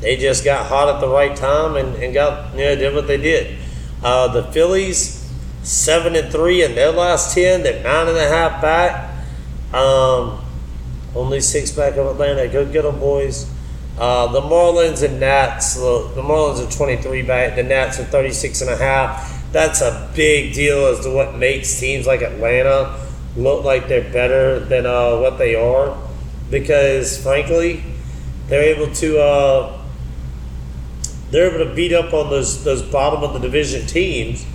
They 0.00 0.16
just 0.16 0.44
got 0.44 0.66
hot 0.66 0.94
at 0.94 1.00
the 1.00 1.08
right 1.08 1.36
time 1.36 1.76
and, 1.76 1.94
and 1.96 2.14
got, 2.14 2.52
you 2.52 2.64
know, 2.64 2.76
did 2.76 2.94
what 2.94 3.06
they 3.06 3.16
did. 3.16 3.58
Uh, 4.02 4.28
the 4.28 4.44
Phillies, 4.52 5.30
7 5.62 6.16
and 6.16 6.32
3 6.32 6.64
in 6.64 6.74
their 6.74 6.92
last 6.92 7.34
10. 7.34 7.62
They're 7.62 7.84
9.5 7.84 8.62
back. 8.62 9.10
Um, 9.74 10.44
only 11.14 11.40
six 11.40 11.70
back 11.70 11.96
of 11.96 12.06
Atlanta. 12.06 12.48
Go 12.48 12.64
get 12.64 12.82
them, 12.82 12.98
boys. 12.98 13.50
Uh, 14.00 14.32
the 14.32 14.40
Marlins 14.40 15.02
and 15.02 15.20
Nats, 15.20 15.74
the, 15.74 16.10
the 16.14 16.22
Marlins 16.22 16.66
are 16.66 16.74
23 16.74 17.20
back, 17.20 17.54
the 17.54 17.62
Nats 17.62 18.00
are 18.00 18.04
36 18.04 18.62
and 18.62 18.70
a 18.70 18.76
half. 18.78 19.52
That's 19.52 19.82
a 19.82 20.10
big 20.16 20.54
deal 20.54 20.86
as 20.86 21.00
to 21.00 21.10
what 21.10 21.36
makes 21.36 21.78
teams 21.78 22.06
like 22.06 22.22
Atlanta 22.22 22.98
look 23.36 23.62
like 23.62 23.88
they're 23.88 24.10
better 24.10 24.58
than 24.58 24.86
uh, 24.86 25.18
what 25.18 25.36
they 25.36 25.54
are. 25.54 25.98
Because 26.50 27.22
frankly, 27.22 27.84
they're 28.46 28.74
able 28.74 28.90
to 28.94 29.20
uh, 29.20 29.82
they're 31.30 31.54
able 31.54 31.66
to 31.66 31.74
beat 31.74 31.92
up 31.92 32.14
on 32.14 32.30
those 32.30 32.64
those 32.64 32.82
bottom 32.82 33.22
of 33.22 33.34
the 33.34 33.38
division 33.38 33.86
teams, 33.86 34.46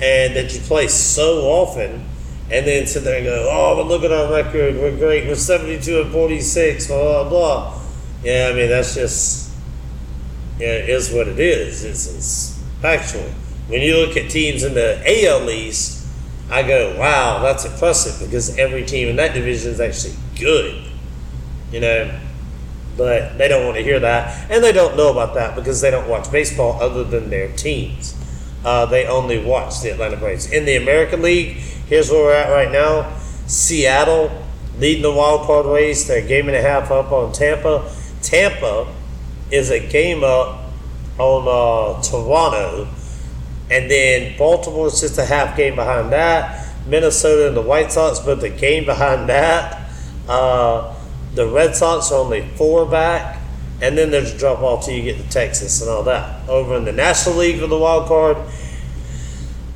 and 0.00 0.36
that 0.36 0.54
you 0.54 0.60
play 0.60 0.86
so 0.86 1.40
often, 1.40 2.06
and 2.52 2.66
then 2.66 2.86
sit 2.86 3.02
there 3.02 3.16
and 3.16 3.24
go, 3.26 3.48
oh, 3.50 3.76
but 3.76 3.86
look 3.88 4.04
at 4.04 4.12
our 4.12 4.32
record, 4.32 4.76
we're 4.76 4.96
great, 4.96 5.26
we're 5.26 5.34
72 5.34 6.02
and 6.02 6.12
46, 6.12 6.86
blah 6.86 7.24
blah 7.24 7.28
blah 7.28 7.81
yeah, 8.22 8.50
I 8.50 8.56
mean 8.56 8.68
that's 8.68 8.94
just 8.94 9.52
yeah, 10.58 10.74
it 10.74 10.88
is 10.90 11.12
what 11.12 11.28
it 11.28 11.40
is. 11.40 11.84
It's, 11.84 12.06
it's 12.14 12.62
factual. 12.80 13.28
When 13.68 13.80
you 13.80 13.96
look 13.96 14.16
at 14.16 14.30
teams 14.30 14.62
in 14.62 14.74
the 14.74 15.02
AL 15.04 15.50
East, 15.50 16.06
I 16.50 16.62
go, 16.62 16.96
wow, 16.98 17.40
that's 17.42 17.64
impressive 17.64 18.24
because 18.24 18.58
every 18.58 18.84
team 18.84 19.08
in 19.08 19.16
that 19.16 19.34
division 19.34 19.72
is 19.72 19.80
actually 19.80 20.14
good. 20.38 20.84
You 21.72 21.80
know, 21.80 22.20
but 22.96 23.38
they 23.38 23.48
don't 23.48 23.64
want 23.64 23.78
to 23.78 23.82
hear 23.82 23.98
that, 24.00 24.50
and 24.50 24.62
they 24.62 24.72
don't 24.72 24.96
know 24.96 25.10
about 25.10 25.34
that 25.34 25.56
because 25.56 25.80
they 25.80 25.90
don't 25.90 26.08
watch 26.08 26.30
baseball 26.30 26.80
other 26.82 27.02
than 27.02 27.30
their 27.30 27.50
teams. 27.56 28.14
Uh, 28.64 28.86
they 28.86 29.06
only 29.06 29.42
watch 29.42 29.80
the 29.80 29.90
Atlanta 29.90 30.16
Braves. 30.16 30.52
In 30.52 30.64
the 30.66 30.76
American 30.76 31.22
League, 31.22 31.56
here's 31.88 32.10
where 32.10 32.24
we're 32.24 32.34
at 32.34 32.50
right 32.50 32.70
now. 32.70 33.16
Seattle 33.46 34.30
leading 34.78 35.02
the 35.02 35.12
wild 35.12 35.46
card 35.46 35.66
race. 35.66 36.06
They're 36.06 36.24
a 36.24 36.28
game 36.28 36.48
and 36.48 36.56
a 36.56 36.62
half 36.62 36.90
up 36.90 37.10
on 37.10 37.32
Tampa. 37.32 37.90
Tampa 38.32 38.90
is 39.50 39.70
a 39.70 39.78
game 39.78 40.24
up 40.24 40.64
on 41.18 41.44
uh, 41.46 42.00
Toronto, 42.00 42.88
and 43.70 43.90
then 43.90 44.38
Baltimore 44.38 44.86
is 44.86 45.02
just 45.02 45.18
a 45.18 45.24
half 45.26 45.54
game 45.54 45.76
behind 45.76 46.10
that. 46.12 46.66
Minnesota 46.86 47.48
and 47.48 47.54
the 47.54 47.60
White 47.60 47.92
Sox, 47.92 48.20
but 48.20 48.40
the 48.40 48.48
game 48.48 48.86
behind 48.86 49.28
that. 49.28 49.86
Uh, 50.26 50.94
the 51.34 51.46
Red 51.46 51.76
Sox 51.76 52.10
are 52.10 52.20
only 52.20 52.48
four 52.56 52.86
back, 52.86 53.38
and 53.82 53.98
then 53.98 54.10
there's 54.10 54.32
a 54.32 54.38
drop 54.38 54.60
off 54.60 54.86
till 54.86 54.94
you 54.94 55.02
get 55.02 55.18
to 55.18 55.28
Texas 55.28 55.82
and 55.82 55.90
all 55.90 56.04
that. 56.04 56.48
Over 56.48 56.76
in 56.78 56.86
the 56.86 56.92
National 56.92 57.36
League 57.36 57.60
for 57.60 57.66
the 57.66 57.76
wild 57.76 58.08
card, 58.08 58.38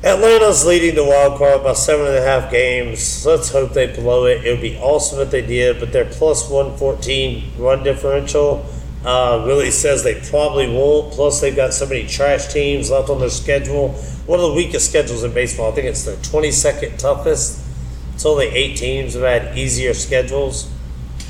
Atlanta's 0.03 0.63
leading 0.63 0.93
the 0.93 1.03
wild 1.03 1.39
card 1.39 1.63
by 1.63 1.73
seven 1.73 2.05
and 2.05 2.15
a 2.17 2.21
half 2.21 2.51
games. 2.51 3.25
Let's 3.25 3.49
hope 3.49 3.73
they 3.73 3.87
blow 3.87 4.25
it. 4.25 4.45
It 4.45 4.51
would 4.51 4.61
be 4.61 4.77
awesome 4.77 5.19
if 5.19 5.31
they 5.31 5.41
did, 5.41 5.79
but 5.79 5.91
their 5.91 6.05
plus 6.05 6.47
114 6.49 7.53
run 7.57 7.83
differential 7.83 8.63
uh, 9.03 9.43
really 9.47 9.71
says 9.71 10.03
they 10.03 10.21
probably 10.29 10.69
won't. 10.69 11.13
Plus, 11.13 11.41
they've 11.41 11.55
got 11.55 11.73
so 11.73 11.87
many 11.87 12.05
trash 12.05 12.53
teams 12.53 12.91
left 12.91 13.09
on 13.09 13.19
their 13.19 13.29
schedule. 13.29 13.89
One 14.27 14.39
of 14.39 14.49
the 14.49 14.53
weakest 14.53 14.89
schedules 14.89 15.23
in 15.23 15.33
baseball. 15.33 15.71
I 15.71 15.75
think 15.75 15.87
it's 15.87 16.03
the 16.03 16.11
22nd 16.11 16.97
toughest. 16.99 17.65
It's 18.13 18.25
only 18.25 18.47
eight 18.47 18.77
teams 18.77 19.15
have 19.15 19.23
had 19.23 19.57
easier 19.57 19.95
schedules. 19.95 20.71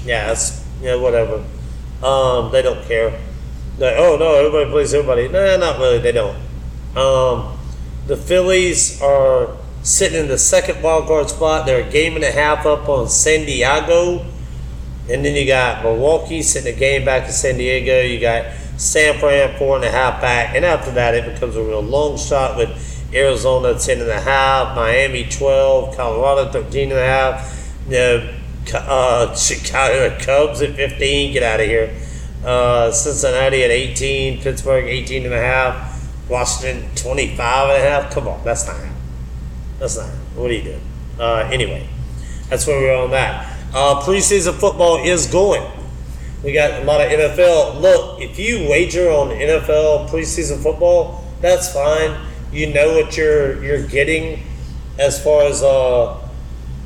Yeah, 0.04 0.32
it's, 0.32 0.66
yeah, 0.82 0.96
whatever. 0.96 1.46
Um, 2.04 2.52
they 2.52 2.62
don't 2.62 2.86
care. 2.86 3.18
Oh, 3.80 4.18
no, 4.20 4.34
everybody 4.36 4.70
plays 4.72 4.94
everybody. 4.94 5.30
Nah, 5.30 5.56
not 5.56 5.80
really. 5.80 6.00
They 6.00 6.12
don't. 6.12 6.36
Um, 6.98 7.57
the 8.08 8.16
Phillies 8.16 9.02
are 9.02 9.50
sitting 9.84 10.20
in 10.20 10.28
the 10.28 10.38
second 10.38 10.82
wild 10.82 11.08
card 11.08 11.30
spot. 11.30 11.66
They're 11.66 11.88
a 11.88 11.92
game 11.92 12.16
and 12.16 12.24
a 12.24 12.32
half 12.32 12.66
up 12.66 12.90
on 12.90 13.10
San 13.10 13.46
Diego. 13.46 14.26
And 15.10 15.24
then 15.24 15.36
you 15.36 15.46
got 15.46 15.84
Milwaukee 15.84 16.42
sitting 16.42 16.74
a 16.74 16.78
game 16.78 17.06
back 17.06 17.26
in 17.26 17.32
San 17.32 17.58
Diego. 17.58 18.02
You 18.02 18.20
got 18.20 18.52
San 18.78 19.20
Fran 19.20 19.58
four 19.58 19.76
and 19.76 19.86
a 19.86 19.92
half 19.92 20.22
back. 20.22 20.56
And 20.56 20.66
after 20.66 20.92
that, 20.92 21.16
it 21.16 21.34
becomes 21.34 21.56
a 21.56 21.64
real 21.64 21.82
long 21.82 22.18
shot 22.18 22.58
with 22.58 22.70
Arizona 23.14 23.78
10 23.78 24.02
and 24.02 24.10
a 24.10 24.20
half, 24.20 24.76
Miami 24.76 25.26
12, 25.30 25.96
Colorado 25.96 26.52
13 26.52 26.92
and 26.92 27.00
a 27.00 27.06
half. 27.06 27.74
You 27.86 27.92
know, 27.92 28.34
uh, 28.74 29.36
Chicago 29.36 30.18
Cubs 30.20 30.62
at 30.62 30.76
15. 30.76 31.34
Get 31.34 31.44
out 31.44 31.60
of 31.60 31.66
here. 31.66 31.94
Uh, 32.46 32.92
Cincinnati 32.92 33.64
at 33.64 33.72
18, 33.72 34.42
Pittsburgh 34.42 34.86
18 34.86 35.26
and 35.26 35.34
a 35.34 35.42
half. 35.42 35.97
Washington 36.30 36.90
25 36.96 37.70
and 37.70 37.84
a 37.84 37.90
half. 37.90 38.12
Come 38.14 38.28
on, 38.28 38.44
that's 38.44 38.68
not. 38.68 38.78
That's 39.80 39.98
not. 39.98 40.10
What 40.36 40.52
are 40.52 40.54
you 40.54 40.64
doing? 40.64 40.82
Uh, 41.20 41.50
anyway, 41.52 41.88
that's 42.50 42.68
where 42.68 42.80
we're 42.80 43.04
on 43.04 43.12
that. 43.12 43.58
Uh, 43.74 44.02
preseason 44.02 44.54
football 44.54 44.98
is 45.04 45.28
going. 45.28 45.70
We 46.44 46.54
got 46.54 46.82
a 46.82 46.86
lot 46.86 47.02
of 47.02 47.12
NFL. 47.12 47.82
Look, 47.82 48.22
if 48.22 48.38
you 48.38 48.70
wager 48.70 49.10
on 49.10 49.30
NFL 49.30 50.10
preseason 50.10 50.62
football, 50.62 51.24
that's 51.42 51.74
fine. 51.74 52.16
You 52.52 52.74
know 52.74 52.94
what 52.94 53.18
you're 53.18 53.64
you're 53.64 53.86
getting 53.88 54.44
as 55.00 55.22
far 55.22 55.44
as 55.44 55.64
uh, 55.64 56.18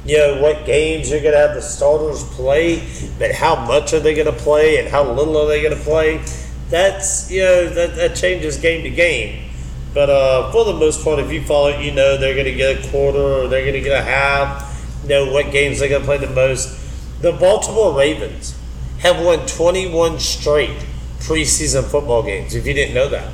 you 0.06 0.18
know 0.18 0.42
what 0.42 0.66
games 0.66 1.12
you're 1.12 1.22
gonna 1.22 1.38
have 1.38 1.54
the 1.54 1.62
starters 1.62 2.24
play, 2.24 2.88
but 3.20 3.32
how 3.32 3.66
much 3.66 3.94
are 3.94 4.00
they 4.00 4.16
gonna 4.16 4.32
play 4.32 4.78
and 4.78 4.88
how 4.88 5.04
little 5.12 5.38
are 5.38 5.48
they 5.48 5.62
gonna 5.62 5.76
play? 5.76 6.24
That's 6.72 7.30
you 7.30 7.42
know 7.42 7.70
that, 7.70 7.96
that 7.96 8.16
changes 8.16 8.58
game 8.58 8.84
to 8.84 8.90
game. 8.90 9.50
But 9.94 10.10
uh, 10.10 10.52
for 10.52 10.64
the 10.64 10.74
most 10.74 11.04
part, 11.04 11.20
if 11.20 11.32
you 11.32 11.44
follow 11.44 11.68
it, 11.68 11.86
you 11.86 11.92
know 11.92 12.18
they're 12.18 12.34
going 12.34 12.46
to 12.46 12.56
get 12.56 12.84
a 12.84 12.90
quarter 12.90 13.20
or 13.20 13.48
they're 13.48 13.62
going 13.62 13.74
to 13.74 13.82
get 13.82 14.02
a 14.02 14.04
half. 14.04 14.68
You 15.04 15.10
know 15.10 15.32
what 15.32 15.52
games 15.52 15.80
they're 15.80 15.90
going 15.90 16.02
to 16.02 16.06
play 16.06 16.18
the 16.18 16.34
most. 16.34 16.80
The 17.22 17.34
Baltimore 17.34 17.96
Ravens 17.96 18.58
have 19.00 19.24
won 19.24 19.46
21 19.46 20.20
straight 20.20 20.86
preseason 21.20 21.84
football 21.84 22.24
games. 22.24 22.56
If 22.56 22.66
you 22.66 22.74
didn't 22.74 22.96
know 22.96 23.10
that, 23.10 23.32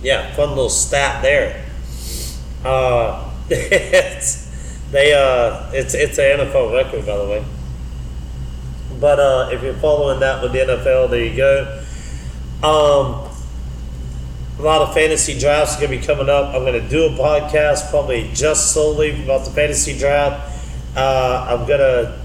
yeah, 0.00 0.32
fun 0.34 0.50
little 0.50 0.70
stat 0.70 1.22
there. 1.22 1.66
Uh, 2.64 3.30
it's, 3.50 4.48
they 4.92 5.12
uh, 5.12 5.70
it's 5.72 5.94
it's 5.94 6.18
an 6.18 6.38
NFL 6.38 6.72
record 6.72 7.04
by 7.04 7.16
the 7.16 7.28
way. 7.28 7.44
But 9.00 9.18
uh, 9.18 9.50
if 9.52 9.62
you're 9.62 9.74
following 9.74 10.20
that 10.20 10.42
with 10.42 10.52
the 10.52 10.58
NFL, 10.58 11.10
there 11.10 11.24
you 11.24 11.36
go. 11.36 11.84
Um, 12.62 13.28
a 14.58 14.62
lot 14.62 14.82
of 14.82 14.92
fantasy 14.92 15.38
drafts 15.38 15.76
are 15.76 15.86
going 15.86 15.92
to 15.92 15.98
be 15.98 16.04
coming 16.04 16.28
up. 16.28 16.54
I'm 16.54 16.62
going 16.62 16.80
to 16.80 16.88
do 16.88 17.06
a 17.06 17.10
podcast 17.10 17.90
probably 17.90 18.30
just 18.34 18.72
solely 18.72 19.22
about 19.22 19.44
the 19.44 19.52
fantasy 19.52 19.96
draft. 19.96 20.56
Uh, 20.96 21.46
I'm 21.48 21.66
to 21.66 22.18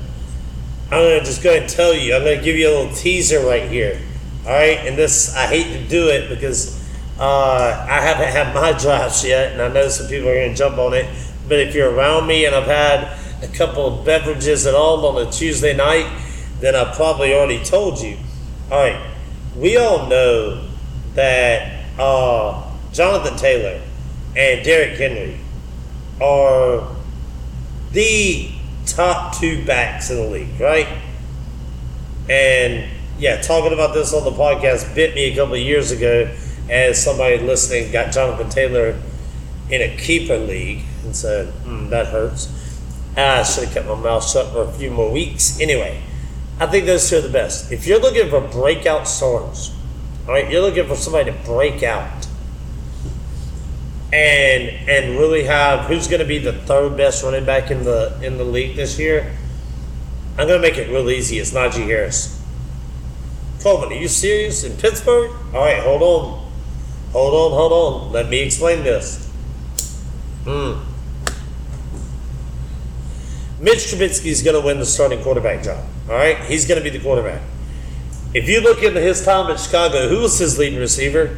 I'm 0.93 1.19
to 1.19 1.25
just 1.25 1.41
go 1.41 1.49
ahead 1.49 1.63
and 1.63 1.71
tell 1.71 1.93
you. 1.93 2.15
I'm 2.15 2.23
to 2.23 2.43
give 2.43 2.55
you 2.55 2.67
a 2.69 2.73
little 2.75 2.95
teaser 2.95 3.45
right 3.45 3.69
here. 3.69 3.99
All 4.45 4.51
right, 4.51 4.77
and 4.79 4.97
this 4.97 5.35
I 5.35 5.47
hate 5.47 5.73
to 5.73 5.87
do 5.87 6.09
it 6.09 6.29
because 6.29 6.79
uh, 7.19 7.87
I 7.89 8.01
haven't 8.01 8.29
had 8.29 8.53
my 8.53 8.71
drafts 8.79 9.23
yet, 9.23 9.53
and 9.53 9.61
I 9.61 9.69
know 9.69 9.87
some 9.87 10.07
people 10.07 10.29
are 10.29 10.35
to 10.35 10.53
jump 10.53 10.77
on 10.77 10.93
it. 10.93 11.07
But 11.47 11.59
if 11.59 11.73
you're 11.73 11.91
around 11.91 12.27
me 12.27 12.45
and 12.45 12.55
I've 12.55 12.67
had 12.67 13.17
a 13.43 13.47
couple 13.47 13.87
of 13.87 14.05
beverages 14.05 14.65
at 14.65 14.75
all 14.75 15.05
on 15.05 15.27
a 15.27 15.31
Tuesday 15.31 15.75
night, 15.75 16.07
then 16.59 16.75
I 16.75 16.93
probably 16.93 17.33
already 17.33 17.63
told 17.63 17.99
you. 17.99 18.17
All 18.71 18.79
right, 18.79 19.12
we 19.55 19.77
all 19.77 20.07
know 20.07 20.67
that 21.13 21.86
uh, 22.00 22.72
Jonathan 22.91 23.38
Taylor 23.38 23.81
and 24.36 24.63
Derrick 24.63 24.98
Henry 24.98 25.39
are 26.22 26.88
the 27.91 28.50
top 28.86 29.36
two 29.38 29.65
backs 29.65 30.10
in 30.10 30.17
the 30.17 30.27
league, 30.27 30.60
right? 30.60 30.88
And 32.29 32.89
yeah, 33.19 33.41
talking 33.41 33.74
about 33.74 33.93
this 33.93 34.13
on 34.13 34.24
the 34.24 34.31
podcast 34.31 34.93
bit 34.95 35.13
me 35.13 35.25
a 35.25 35.36
couple 35.36 35.55
years 35.57 35.91
ago 35.91 36.33
as 36.69 37.01
somebody 37.03 37.38
listening 37.38 37.91
got 37.91 38.12
Jonathan 38.12 38.50
Taylor 38.50 39.00
in 39.69 39.81
a 39.81 39.98
keeper 39.98 40.38
league 40.38 40.83
and 41.03 41.15
said, 41.15 41.53
mm, 41.63 41.89
that 41.89 42.07
hurts. 42.07 42.50
I 43.15 43.43
should 43.43 43.65
have 43.65 43.74
kept 43.74 43.88
my 43.88 43.95
mouth 43.95 44.27
shut 44.27 44.51
for 44.51 44.63
a 44.63 44.72
few 44.72 44.89
more 44.89 45.12
weeks. 45.12 45.60
Anyway, 45.60 46.01
I 46.63 46.67
think 46.67 46.86
those 46.86 47.10
two 47.10 47.17
are 47.17 47.22
the 47.22 47.27
best. 47.27 47.74
If 47.74 47.86
you're 47.86 48.00
looking 48.00 48.29
for 48.29 48.39
breakout 48.39 49.05
stars, 49.05 49.75
all 50.25 50.34
right, 50.34 50.50
you're 50.50 50.62
looking 50.62 50.88
for 50.88 50.96
somebody 50.96 51.29
to 51.29 51.38
break 51.39 51.84
out 51.84 52.25
and 54.13 54.70
and 54.88 55.20
really 55.20 55.43
have 55.43 55.88
who's 55.88 56.08
going 56.08 56.22
to 56.22 56.25
be 56.25 56.38
the 56.38 56.53
third 56.53 56.96
best 56.96 57.22
running 57.22 57.43
back 57.43 57.70
in 57.70 57.84
the 57.84 58.17
in 58.24 58.38
the 58.38 58.46
league 58.46 58.77
this 58.77 58.98
year. 58.98 59.36
I'm 60.38 60.48
going 60.48 60.62
to 60.62 60.65
make 60.65 60.77
it 60.77 60.89
real 60.89 61.10
easy. 61.10 61.38
It's 61.38 61.51
Najee 61.51 61.86
Harris. 61.86 62.41
Coleman, 63.62 63.91
are 63.91 64.01
you 64.01 64.08
serious 64.08 64.63
in 64.63 64.77
Pittsburgh? 64.77 65.32
All 65.53 65.65
right, 65.65 65.84
hold 65.84 66.01
on, 66.01 66.50
hold 67.12 67.34
on, 67.34 67.51
hold 67.58 67.74
on. 67.74 68.12
Let 68.13 68.29
me 68.29 68.39
explain 68.39 68.86
this. 68.86 69.29
Hmm. 70.46 70.79
Mitch 73.62 73.79
Trubisky 73.79 74.27
is 74.27 74.41
going 74.41 74.55
to 74.55 74.65
win 74.65 74.79
the 74.79 74.86
starting 74.86 75.22
quarterback 75.22 75.62
job. 75.62 75.84
All 76.10 76.15
right, 76.15 76.38
he's 76.39 76.67
going 76.67 76.83
to 76.83 76.83
be 76.83 76.95
the 76.95 77.03
quarterback. 77.03 77.41
If 78.33 78.50
you 78.50 78.62
look 78.62 78.83
into 78.83 79.00
his 79.00 79.24
time 79.24 79.50
at 79.50 79.60
Chicago, 79.60 80.10
who 80.10 80.22
was 80.22 80.38
his 80.38 80.57
leading 80.57 80.79
receiver? 80.79 81.38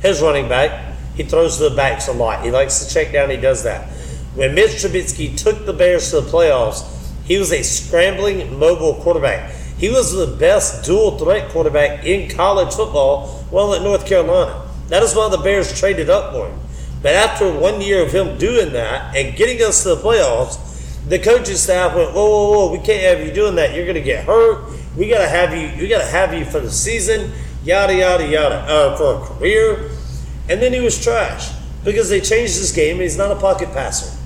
His 0.00 0.20
running 0.20 0.48
back. 0.48 0.94
He 1.16 1.24
throws 1.24 1.56
to 1.56 1.68
the 1.68 1.76
backs 1.76 2.08
a 2.08 2.12
lot. 2.12 2.44
He 2.44 2.50
likes 2.50 2.84
to 2.84 2.92
check 2.92 3.12
down. 3.12 3.30
He 3.30 3.36
does 3.36 3.64
that. 3.64 3.88
When 4.34 4.54
Mitch 4.54 4.70
Trubisky 4.70 5.36
took 5.36 5.66
the 5.66 5.72
Bears 5.72 6.10
to 6.10 6.20
the 6.20 6.30
playoffs, 6.30 6.88
he 7.24 7.38
was 7.38 7.52
a 7.52 7.62
scrambling, 7.62 8.58
mobile 8.58 8.94
quarterback. 9.02 9.52
He 9.76 9.90
was 9.90 10.12
the 10.12 10.36
best 10.38 10.84
dual 10.84 11.18
threat 11.18 11.50
quarterback 11.50 12.04
in 12.04 12.30
college 12.30 12.72
football 12.72 13.26
while 13.50 13.74
at 13.74 13.82
North 13.82 14.06
Carolina. 14.06 14.68
That 14.88 15.02
is 15.02 15.14
why 15.14 15.28
the 15.28 15.38
Bears 15.38 15.78
traded 15.78 16.08
up 16.08 16.32
for 16.32 16.48
him. 16.48 16.58
But 17.02 17.14
after 17.14 17.52
one 17.52 17.80
year 17.80 18.02
of 18.02 18.12
him 18.12 18.38
doing 18.38 18.72
that 18.74 19.16
and 19.16 19.36
getting 19.36 19.60
us 19.66 19.82
to 19.82 19.90
the 19.90 19.96
playoffs, 19.96 20.71
the 21.12 21.18
coaching 21.18 21.56
staff 21.56 21.94
went, 21.94 22.14
whoa, 22.14 22.24
whoa, 22.24 22.50
whoa, 22.52 22.72
we 22.72 22.78
can't 22.78 23.02
have 23.02 23.20
you 23.26 23.30
doing 23.34 23.54
that. 23.56 23.74
You're 23.74 23.84
going 23.84 23.96
to 23.96 24.00
get 24.00 24.24
hurt. 24.24 24.72
We 24.96 25.10
got 25.10 25.18
to 25.18 25.28
have 25.28 25.54
you. 25.54 25.70
We 25.78 25.86
got 25.86 25.98
to 25.98 26.06
have 26.06 26.32
you 26.32 26.46
for 26.46 26.58
the 26.58 26.70
season. 26.70 27.32
Yada 27.62 27.94
yada 27.94 28.26
yada 28.26 28.54
uh, 28.54 28.96
for 28.96 29.22
a 29.22 29.26
career. 29.26 29.90
And 30.48 30.62
then 30.62 30.72
he 30.72 30.80
was 30.80 30.98
trash 31.04 31.52
because 31.84 32.08
they 32.08 32.22
changed 32.22 32.56
his 32.56 32.72
game. 32.72 32.96
He's 32.96 33.18
not 33.18 33.30
a 33.30 33.36
pocket 33.36 33.74
passer. 33.74 34.18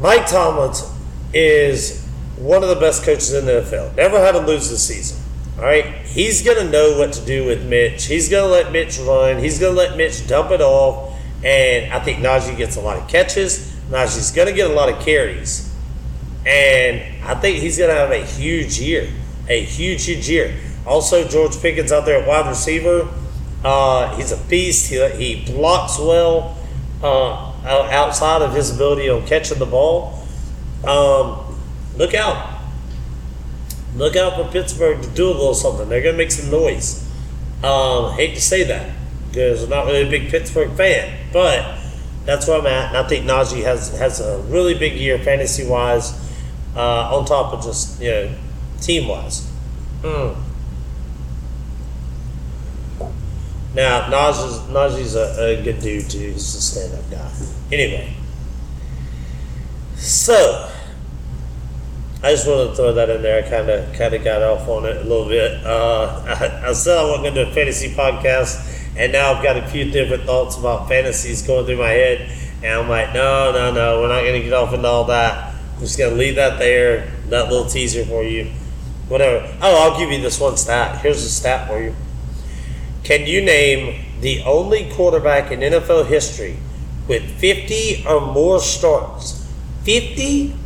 Mike 0.00 0.26
Tomlin 0.26 0.74
is 1.32 2.04
one 2.36 2.64
of 2.64 2.68
the 2.68 2.74
best 2.74 3.04
coaches 3.04 3.32
in 3.32 3.46
the 3.46 3.52
NFL. 3.52 3.94
Never 3.94 4.18
had 4.18 4.32
to 4.32 4.40
lose 4.40 4.70
the 4.70 4.76
season. 4.76 5.22
All 5.56 5.66
right, 5.66 5.84
he's 6.04 6.42
gonna 6.42 6.68
know 6.68 6.98
what 6.98 7.12
to 7.12 7.24
do 7.24 7.46
with 7.46 7.64
Mitch. 7.64 8.06
He's 8.06 8.28
gonna 8.28 8.48
let 8.50 8.72
Mitch 8.72 8.98
run. 8.98 9.38
He's 9.38 9.60
gonna 9.60 9.76
let 9.76 9.96
Mitch 9.96 10.26
dump 10.26 10.50
it 10.50 10.60
off, 10.60 11.16
and 11.44 11.92
I 11.92 12.00
think 12.00 12.18
Najee 12.18 12.56
gets 12.56 12.74
a 12.74 12.80
lot 12.80 12.98
of 12.98 13.06
catches. 13.06 13.73
Najee's 13.90 14.30
gonna 14.30 14.52
get 14.52 14.70
a 14.70 14.72
lot 14.74 14.88
of 14.88 15.04
carries, 15.04 15.74
and 16.46 17.24
I 17.24 17.34
think 17.34 17.58
he's 17.58 17.78
gonna 17.78 17.94
have 17.94 18.10
a 18.10 18.24
huge 18.24 18.78
year, 18.78 19.08
a 19.48 19.62
huge, 19.62 20.04
huge 20.04 20.28
year. 20.28 20.54
Also, 20.86 21.26
George 21.26 21.60
Pickens 21.60 21.92
out 21.92 22.04
there 22.04 22.20
at 22.20 22.28
wide 22.28 22.48
receiver. 22.48 23.08
Uh, 23.64 24.14
he's 24.16 24.32
a 24.32 24.36
beast. 24.44 24.90
He, 24.90 25.08
he 25.10 25.52
blocks 25.52 25.98
well 25.98 26.56
uh, 27.02 27.52
outside 27.64 28.42
of 28.42 28.54
his 28.54 28.74
ability 28.74 29.08
on 29.08 29.26
catching 29.26 29.58
the 29.58 29.66
ball. 29.66 30.22
Um, 30.86 31.58
look 31.96 32.14
out. 32.14 32.60
Look 33.96 34.16
out 34.16 34.34
for 34.36 34.50
Pittsburgh 34.50 35.00
to 35.02 35.08
do 35.10 35.28
a 35.28 35.32
little 35.32 35.54
something. 35.54 35.88
They're 35.88 36.02
going 36.02 36.14
to 36.14 36.18
make 36.18 36.32
some 36.32 36.50
noise. 36.50 37.08
Um, 37.62 38.12
hate 38.12 38.34
to 38.34 38.40
say 38.40 38.64
that 38.64 38.94
because 39.28 39.62
I'm 39.62 39.70
not 39.70 39.86
really 39.86 40.06
a 40.06 40.10
big 40.10 40.28
Pittsburgh 40.28 40.72
fan, 40.72 41.30
but 41.32 41.78
that's 42.24 42.46
where 42.46 42.58
I'm 42.58 42.66
at. 42.66 42.88
And 42.88 42.96
I 42.96 43.08
think 43.08 43.26
Najee 43.26 43.62
has 43.64 43.96
has 43.98 44.20
a 44.20 44.38
really 44.42 44.74
big 44.78 44.94
year 44.94 45.18
fantasy 45.18 45.66
wise, 45.66 46.12
uh, 46.76 47.16
on 47.16 47.24
top 47.24 47.52
of 47.52 47.64
just 47.64 48.00
you 48.00 48.10
know 48.10 48.34
team 48.80 49.08
wise. 49.08 49.50
Mm. 50.02 50.36
Now 53.74 54.02
Najee's 54.08 54.58
Najee's 54.68 55.14
a, 55.16 55.58
a 55.58 55.62
good 55.62 55.80
dude 55.80 56.08
too. 56.08 56.32
He's 56.32 56.54
a 56.54 56.60
stand 56.60 56.94
up 56.94 57.10
guy. 57.10 57.30
Anyway, 57.72 58.14
so 59.96 60.70
I 62.24 62.30
just 62.30 62.46
wanted 62.46 62.70
to 62.70 62.74
throw 62.74 62.92
that 62.94 63.10
in 63.10 63.20
there. 63.20 63.44
I 63.44 63.48
kind 63.48 63.68
of 63.68 63.92
kind 63.94 64.14
of 64.14 64.24
got 64.24 64.42
off 64.42 64.66
on 64.66 64.86
it 64.86 64.96
a 64.96 65.04
little 65.04 65.28
bit. 65.28 65.62
Uh, 65.62 66.22
I, 66.64 66.70
I 66.70 66.72
said 66.72 66.96
I 66.96 67.04
wasn't 67.04 67.24
going 67.24 67.34
to 67.34 67.44
do 67.44 67.50
a 67.50 67.52
fantasy 67.52 67.94
podcast, 67.94 68.83
and 68.96 69.12
now 69.12 69.32
I've 69.32 69.42
got 69.42 69.56
a 69.56 69.66
few 69.68 69.90
different 69.90 70.24
thoughts 70.24 70.56
about 70.56 70.88
fantasies 70.88 71.42
going 71.46 71.66
through 71.66 71.78
my 71.78 71.90
head, 71.90 72.30
and 72.62 72.72
I'm 72.72 72.88
like, 72.88 73.12
no, 73.12 73.52
no, 73.52 73.72
no, 73.72 74.00
we're 74.00 74.08
not 74.08 74.22
going 74.22 74.40
to 74.40 74.42
get 74.42 74.52
off 74.52 74.72
into 74.72 74.88
all 74.88 75.04
that. 75.04 75.54
I'm 75.74 75.80
just 75.80 75.98
going 75.98 76.12
to 76.12 76.16
leave 76.16 76.36
that 76.36 76.58
there. 76.58 77.10
That 77.28 77.50
little 77.50 77.66
teaser 77.66 78.04
for 78.04 78.22
you. 78.22 78.50
Whatever. 79.08 79.46
Oh, 79.60 79.82
I'll 79.82 79.98
give 79.98 80.10
you 80.10 80.20
this 80.20 80.40
one 80.40 80.56
stat. 80.56 81.00
Here's 81.02 81.22
a 81.22 81.28
stat 81.28 81.68
for 81.68 81.82
you. 81.82 81.94
Can 83.02 83.26
you 83.26 83.42
name 83.42 84.04
the 84.20 84.42
only 84.44 84.90
quarterback 84.92 85.50
in 85.50 85.60
NFL 85.60 86.06
history 86.06 86.56
with 87.06 87.22
50 87.38 88.06
or 88.06 88.20
more 88.32 88.60
starts? 88.60 89.46
50 89.82 90.56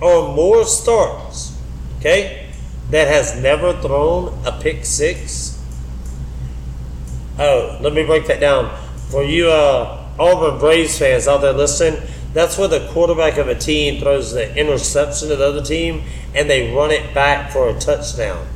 or 0.00 0.32
more 0.34 0.64
starts, 0.64 1.58
okay, 1.98 2.46
that 2.90 3.08
has 3.08 3.40
never 3.40 3.72
thrown 3.80 4.32
a 4.46 4.52
pick 4.52 4.84
six? 4.84 5.57
Oh, 7.38 7.78
let 7.80 7.92
me 7.92 8.04
break 8.04 8.26
that 8.26 8.40
down. 8.40 8.76
For 9.10 9.22
you 9.22 9.48
uh, 9.48 10.04
Auburn 10.18 10.58
Braves 10.58 10.98
fans 10.98 11.28
out 11.28 11.40
there 11.40 11.52
listening, 11.52 12.02
that's 12.32 12.58
where 12.58 12.68
the 12.68 12.88
quarterback 12.92 13.38
of 13.38 13.48
a 13.48 13.54
team 13.54 14.00
throws 14.00 14.32
the 14.32 14.54
interception 14.56 15.28
to 15.28 15.36
the 15.36 15.46
other 15.46 15.62
team 15.62 16.02
and 16.34 16.50
they 16.50 16.74
run 16.74 16.90
it 16.90 17.14
back 17.14 17.50
for 17.52 17.68
a 17.68 17.78
touchdown. 17.78 18.46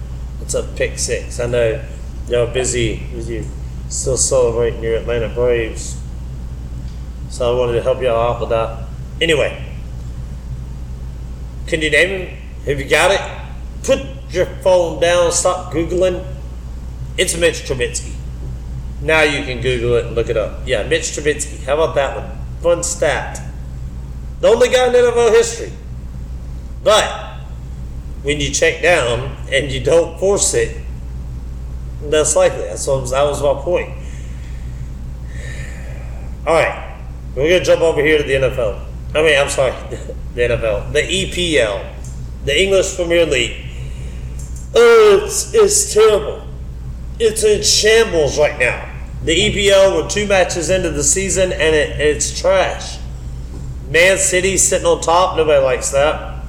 It's 0.40 0.54
a 0.54 0.62
pick 0.62 0.98
six. 0.98 1.40
I 1.40 1.46
know 1.46 1.84
y'all 2.28 2.52
busy 2.52 3.06
you 3.14 3.46
still 3.88 4.16
celebrating 4.16 4.82
your 4.82 4.96
Atlanta 4.96 5.28
Braves. 5.28 6.00
So 7.30 7.54
I 7.54 7.58
wanted 7.58 7.74
to 7.74 7.82
help 7.82 8.02
y'all 8.02 8.34
out 8.34 8.40
with 8.40 8.50
that. 8.50 8.88
Anyway, 9.20 9.64
can 11.66 11.80
you 11.80 11.90
name 11.90 12.08
him? 12.08 12.38
Have 12.66 12.78
you 12.78 12.88
got 12.88 13.10
it? 13.10 13.20
Put 13.84 14.06
your 14.30 14.46
phone 14.46 15.00
down, 15.00 15.32
stop 15.32 15.72
Googling. 15.72 16.24
It's 17.16 17.36
Mitch 17.36 17.62
Trubisky. 17.62 18.12
Now 19.02 19.22
you 19.22 19.44
can 19.44 19.60
Google 19.60 19.96
it 19.96 20.06
and 20.06 20.14
look 20.14 20.28
it 20.28 20.36
up. 20.36 20.60
Yeah, 20.64 20.84
Mitch 20.84 21.02
Trubisky. 21.02 21.64
How 21.64 21.74
about 21.74 21.96
that 21.96 22.16
one? 22.16 22.38
Fun 22.62 22.82
stat. 22.84 23.42
The 24.40 24.48
only 24.48 24.68
guy 24.68 24.86
in 24.86 24.92
NFL 24.92 25.30
history. 25.30 25.72
But 26.84 27.38
when 28.22 28.40
you 28.40 28.50
check 28.50 28.80
down 28.80 29.36
and 29.50 29.70
you 29.70 29.80
don't 29.80 30.18
force 30.18 30.54
it, 30.54 30.76
less 32.02 32.36
likely. 32.36 32.62
That's 32.62 32.86
what, 32.86 33.10
that 33.10 33.22
was 33.22 33.42
my 33.42 33.54
point. 33.54 33.90
All 36.46 36.54
right, 36.54 36.98
we're 37.36 37.48
gonna 37.48 37.64
jump 37.64 37.82
over 37.82 38.02
here 38.02 38.18
to 38.18 38.24
the 38.24 38.34
NFL. 38.34 38.84
I 39.14 39.22
mean, 39.22 39.38
I'm 39.38 39.48
sorry, 39.48 39.72
the 40.34 40.40
NFL, 40.40 40.92
the 40.92 41.02
EPL, 41.02 41.94
the 42.44 42.62
English 42.62 42.96
Premier 42.96 43.26
League. 43.26 43.64
Oh, 44.74 45.20
it's, 45.24 45.54
it's 45.54 45.92
terrible. 45.92 46.46
It's 47.20 47.44
in 47.44 47.62
shambles 47.62 48.38
right 48.38 48.58
now. 48.58 48.91
The 49.24 49.37
EPL, 49.37 50.02
we're 50.02 50.08
two 50.08 50.26
matches 50.26 50.68
into 50.68 50.90
the 50.90 51.04
season, 51.04 51.52
and 51.52 51.76
it, 51.76 52.00
it's 52.00 52.40
trash. 52.40 52.98
Man 53.88 54.18
City 54.18 54.56
sitting 54.56 54.87
on 54.87 55.00
top, 55.00 55.37
nobody 55.37 55.62
likes 55.62 55.90
that. 55.92 56.44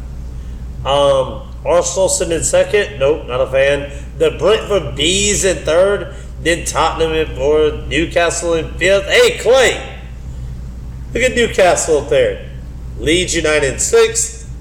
Um, 0.84 1.54
Arsenal 1.64 2.10
sitting 2.10 2.36
in 2.36 2.44
second, 2.44 3.00
nope, 3.00 3.28
not 3.28 3.42
a 3.42 3.48
fan. 3.48 3.92
The 4.18 4.32
Brentford 4.40 4.96
Bees 4.96 5.46
in 5.46 5.58
third, 5.58 6.16
then 6.42 6.66
Tottenham 6.66 7.14
in 7.14 7.36
fourth, 7.36 7.88
Newcastle 7.88 8.56
in 8.56 8.74
fifth. 8.74 9.06
Hey, 9.06 9.38
Clay, 9.38 10.00
look 11.14 11.24
at 11.24 11.36
Newcastle 11.36 12.00
in 12.00 12.06
third. 12.06 12.50
Leeds 12.98 13.36
United 13.36 13.80
sixth, 13.82 14.52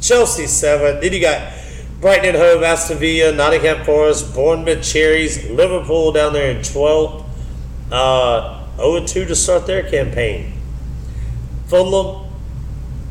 Chelsea 0.00 0.46
seventh. 0.46 1.00
Then 1.00 1.12
you 1.12 1.20
got 1.20 1.52
Brighton 2.00 2.26
and 2.26 2.36
Hove, 2.36 2.62
Aston 2.62 2.98
Villa, 2.98 3.32
Nottingham 3.32 3.84
Forest, 3.84 4.32
Bournemouth 4.32 4.84
Cherries, 4.84 5.50
Liverpool 5.50 6.12
down 6.12 6.32
there 6.32 6.56
in 6.56 6.62
twelfth. 6.62 7.24
Uh, 7.90 8.66
0 8.76 9.06
2 9.06 9.24
to 9.24 9.34
start 9.34 9.66
their 9.66 9.88
campaign. 9.88 10.52
Fulham 11.66 12.30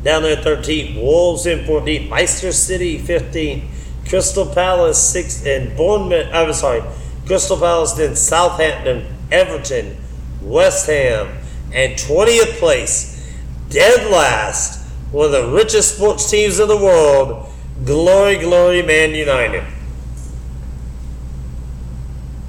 down 0.02 0.22
there 0.22 0.36
13. 0.36 0.96
Wolves 0.96 1.46
in 1.46 1.64
14. 1.66 2.08
Leicester 2.08 2.52
City 2.52 2.98
15. 2.98 3.68
Crystal 4.08 4.46
Palace 4.46 5.02
6. 5.10 5.46
And 5.46 5.76
Bournemouth, 5.76 6.28
I'm 6.32 6.52
sorry, 6.52 6.82
Crystal 7.26 7.58
Palace, 7.58 7.92
then 7.92 8.16
Southampton, 8.16 9.06
Everton, 9.30 9.96
West 10.40 10.86
Ham, 10.86 11.28
and 11.74 11.94
20th 11.94 12.58
place, 12.58 13.36
dead 13.68 14.10
last, 14.10 14.80
one 15.12 15.26
of 15.26 15.32
the 15.32 15.48
richest 15.50 15.96
sports 15.96 16.30
teams 16.30 16.58
in 16.58 16.68
the 16.68 16.76
world, 16.76 17.52
Glory, 17.84 18.38
Glory, 18.38 18.82
Man 18.82 19.14
United. 19.14 19.62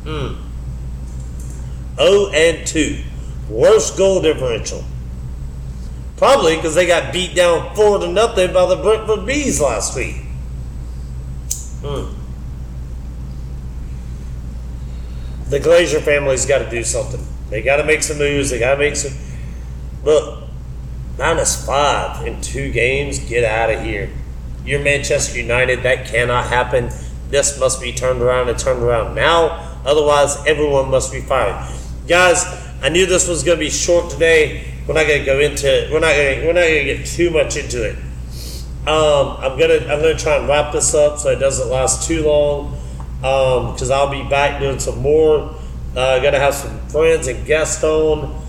Hmm. 0.05 0.48
0 1.99 2.31
and 2.33 2.65
2. 2.65 3.03
Worst 3.49 3.97
goal 3.97 4.21
differential. 4.21 4.83
Probably 6.17 6.55
because 6.55 6.75
they 6.75 6.85
got 6.85 7.13
beat 7.13 7.35
down 7.35 7.75
4 7.75 7.99
to 7.99 8.07
nothing 8.07 8.53
by 8.53 8.65
the 8.65 8.75
Brentford 8.75 9.25
Bees 9.25 9.61
last 9.61 9.95
week. 9.95 10.17
Hmm. 11.81 12.15
The 15.49 15.59
Glazer 15.59 16.01
family's 16.01 16.45
got 16.45 16.59
to 16.59 16.69
do 16.69 16.83
something. 16.83 17.25
They 17.49 17.61
got 17.61 17.77
to 17.77 17.83
make 17.83 18.03
some 18.03 18.17
moves. 18.17 18.51
They 18.51 18.59
got 18.59 18.73
to 18.73 18.77
make 18.77 18.95
some. 18.95 19.13
Look, 20.03 20.43
minus 21.17 21.65
five 21.65 22.25
in 22.27 22.39
two 22.41 22.71
games. 22.71 23.19
Get 23.19 23.43
out 23.43 23.71
of 23.71 23.81
here. 23.81 24.11
You're 24.63 24.81
Manchester 24.81 25.39
United. 25.39 25.83
That 25.83 26.05
cannot 26.05 26.45
happen. 26.47 26.89
This 27.29 27.59
must 27.59 27.81
be 27.81 27.91
turned 27.93 28.21
around 28.21 28.49
and 28.49 28.59
turned 28.59 28.83
around 28.83 29.15
now. 29.15 29.79
Otherwise, 29.85 30.45
everyone 30.45 30.91
must 30.91 31.11
be 31.11 31.21
fired. 31.21 31.67
Guys, 32.09 32.43
I 32.81 32.89
knew 32.89 33.05
this 33.05 33.27
was 33.27 33.43
going 33.43 33.59
to 33.59 33.63
be 33.63 33.69
short 33.69 34.09
today. 34.09 34.65
We're 34.87 34.95
not 34.95 35.05
going 35.05 35.19
to 35.19 35.25
go 35.27 35.39
into. 35.39 35.89
We're 35.93 35.99
not 35.99 36.15
going. 36.15 36.39
To, 36.39 36.47
We're 36.47 36.53
not 36.53 36.61
going 36.61 36.87
to 36.87 36.95
get 36.95 37.05
too 37.05 37.29
much 37.29 37.55
into 37.55 37.87
it. 37.87 37.95
Um, 38.87 39.37
I'm 39.37 39.59
gonna. 39.59 39.75
I'm 39.75 40.01
gonna 40.01 40.17
try 40.17 40.37
and 40.37 40.47
wrap 40.47 40.73
this 40.73 40.95
up 40.95 41.19
so 41.19 41.29
it 41.29 41.35
doesn't 41.35 41.69
last 41.69 42.07
too 42.07 42.25
long 42.25 42.71
because 43.19 43.91
um, 43.91 43.95
I'll 43.99 44.09
be 44.09 44.27
back 44.27 44.59
doing 44.59 44.79
some 44.79 44.97
more. 44.99 45.53
Uh, 45.95 46.19
gonna 46.19 46.39
have 46.39 46.55
some 46.55 46.79
friends 46.87 47.27
and 47.27 47.45
guests 47.45 47.83
on. 47.83 48.41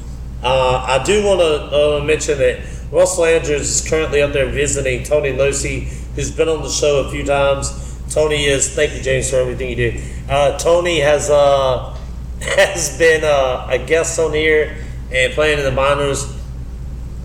Uh, 0.42 0.76
I 0.88 1.02
do 1.04 1.22
want 1.22 1.40
to 1.40 1.76
uh, 1.76 2.04
mention 2.04 2.38
that 2.38 2.60
Russell 2.90 3.26
Andrews 3.26 3.68
is 3.68 3.90
currently 3.90 4.22
up 4.22 4.32
there 4.32 4.46
visiting 4.46 5.02
Tony 5.02 5.32
Losi, 5.32 5.82
who's 6.14 6.30
been 6.30 6.48
on 6.48 6.62
the 6.62 6.70
show 6.70 7.00
a 7.00 7.10
few 7.10 7.26
times. 7.26 7.68
Tony 8.08 8.46
is. 8.46 8.74
Thank 8.74 8.94
you, 8.94 9.02
James, 9.02 9.28
for 9.28 9.36
everything 9.36 9.68
you 9.68 9.76
do. 9.76 10.02
Uh, 10.30 10.56
Tony 10.56 11.00
has 11.00 11.28
uh, 11.28 11.94
has 12.40 12.98
been 12.98 13.24
uh, 13.24 13.66
a 13.70 13.78
guest 13.78 14.18
on 14.18 14.32
here 14.32 14.76
and 15.12 15.32
playing 15.32 15.58
in 15.58 15.64
the 15.64 15.72
minors. 15.72 16.36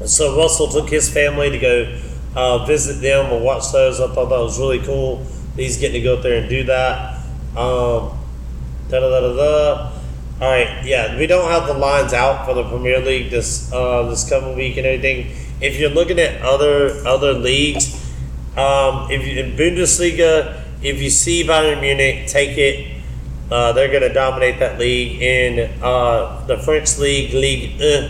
So 0.06 0.38
Russell 0.38 0.68
took 0.68 0.90
his 0.90 1.12
family 1.12 1.50
to 1.50 1.60
go 1.60 2.66
visit 2.66 3.02
them 3.02 3.32
and 3.32 3.44
watch 3.44 3.72
those. 3.72 4.02
I 4.02 4.08
thought 4.14 4.30
that 4.30 4.40
was 4.40 4.60
really 4.60 4.80
cool. 4.80 5.26
He's 5.56 5.78
getting 5.78 6.02
to 6.02 6.02
go 6.02 6.18
up 6.18 6.24
there 6.24 6.42
and 6.42 6.50
do 6.50 6.64
that. 6.66 7.16
Um, 7.56 8.18
da 8.90 9.00
da 9.00 9.10
da 9.10 9.36
da. 9.36 9.92
All 10.42 10.52
right, 10.52 10.84
yeah, 10.84 11.18
we 11.18 11.28
don't 11.28 11.50
have 11.50 11.66
the 11.66 11.74
lines 11.74 12.12
out 12.12 12.46
for 12.46 12.54
the 12.54 12.64
Premier 12.66 13.00
League 13.00 13.32
this 13.32 13.72
uh, 13.72 14.04
this 14.10 14.30
coming 14.30 14.58
week 14.58 14.76
and 14.76 14.86
everything. 14.86 15.34
If 15.62 15.80
you're 15.80 15.90
looking 15.90 16.20
at 16.20 16.42
other 16.42 16.90
other 17.08 17.32
leagues, 17.32 17.96
um, 18.58 19.10
if 19.10 19.26
you, 19.26 19.40
in 19.42 19.56
Bundesliga, 19.56 20.62
if 20.84 21.02
you 21.02 21.10
see 21.10 21.48
Bayern 21.48 21.80
Munich, 21.80 22.28
take 22.28 22.58
it. 22.58 22.95
Uh, 23.52 23.72
they're 23.74 23.90
going 23.90 24.02
to 24.02 24.14
dominate 24.14 24.60
that 24.60 24.80
league. 24.80 25.22
In 25.22 25.82
uh, 25.82 26.46
the 26.48 26.58
French 26.58 26.98
league, 26.98 27.34
League 27.34 27.82
uh, 27.82 28.10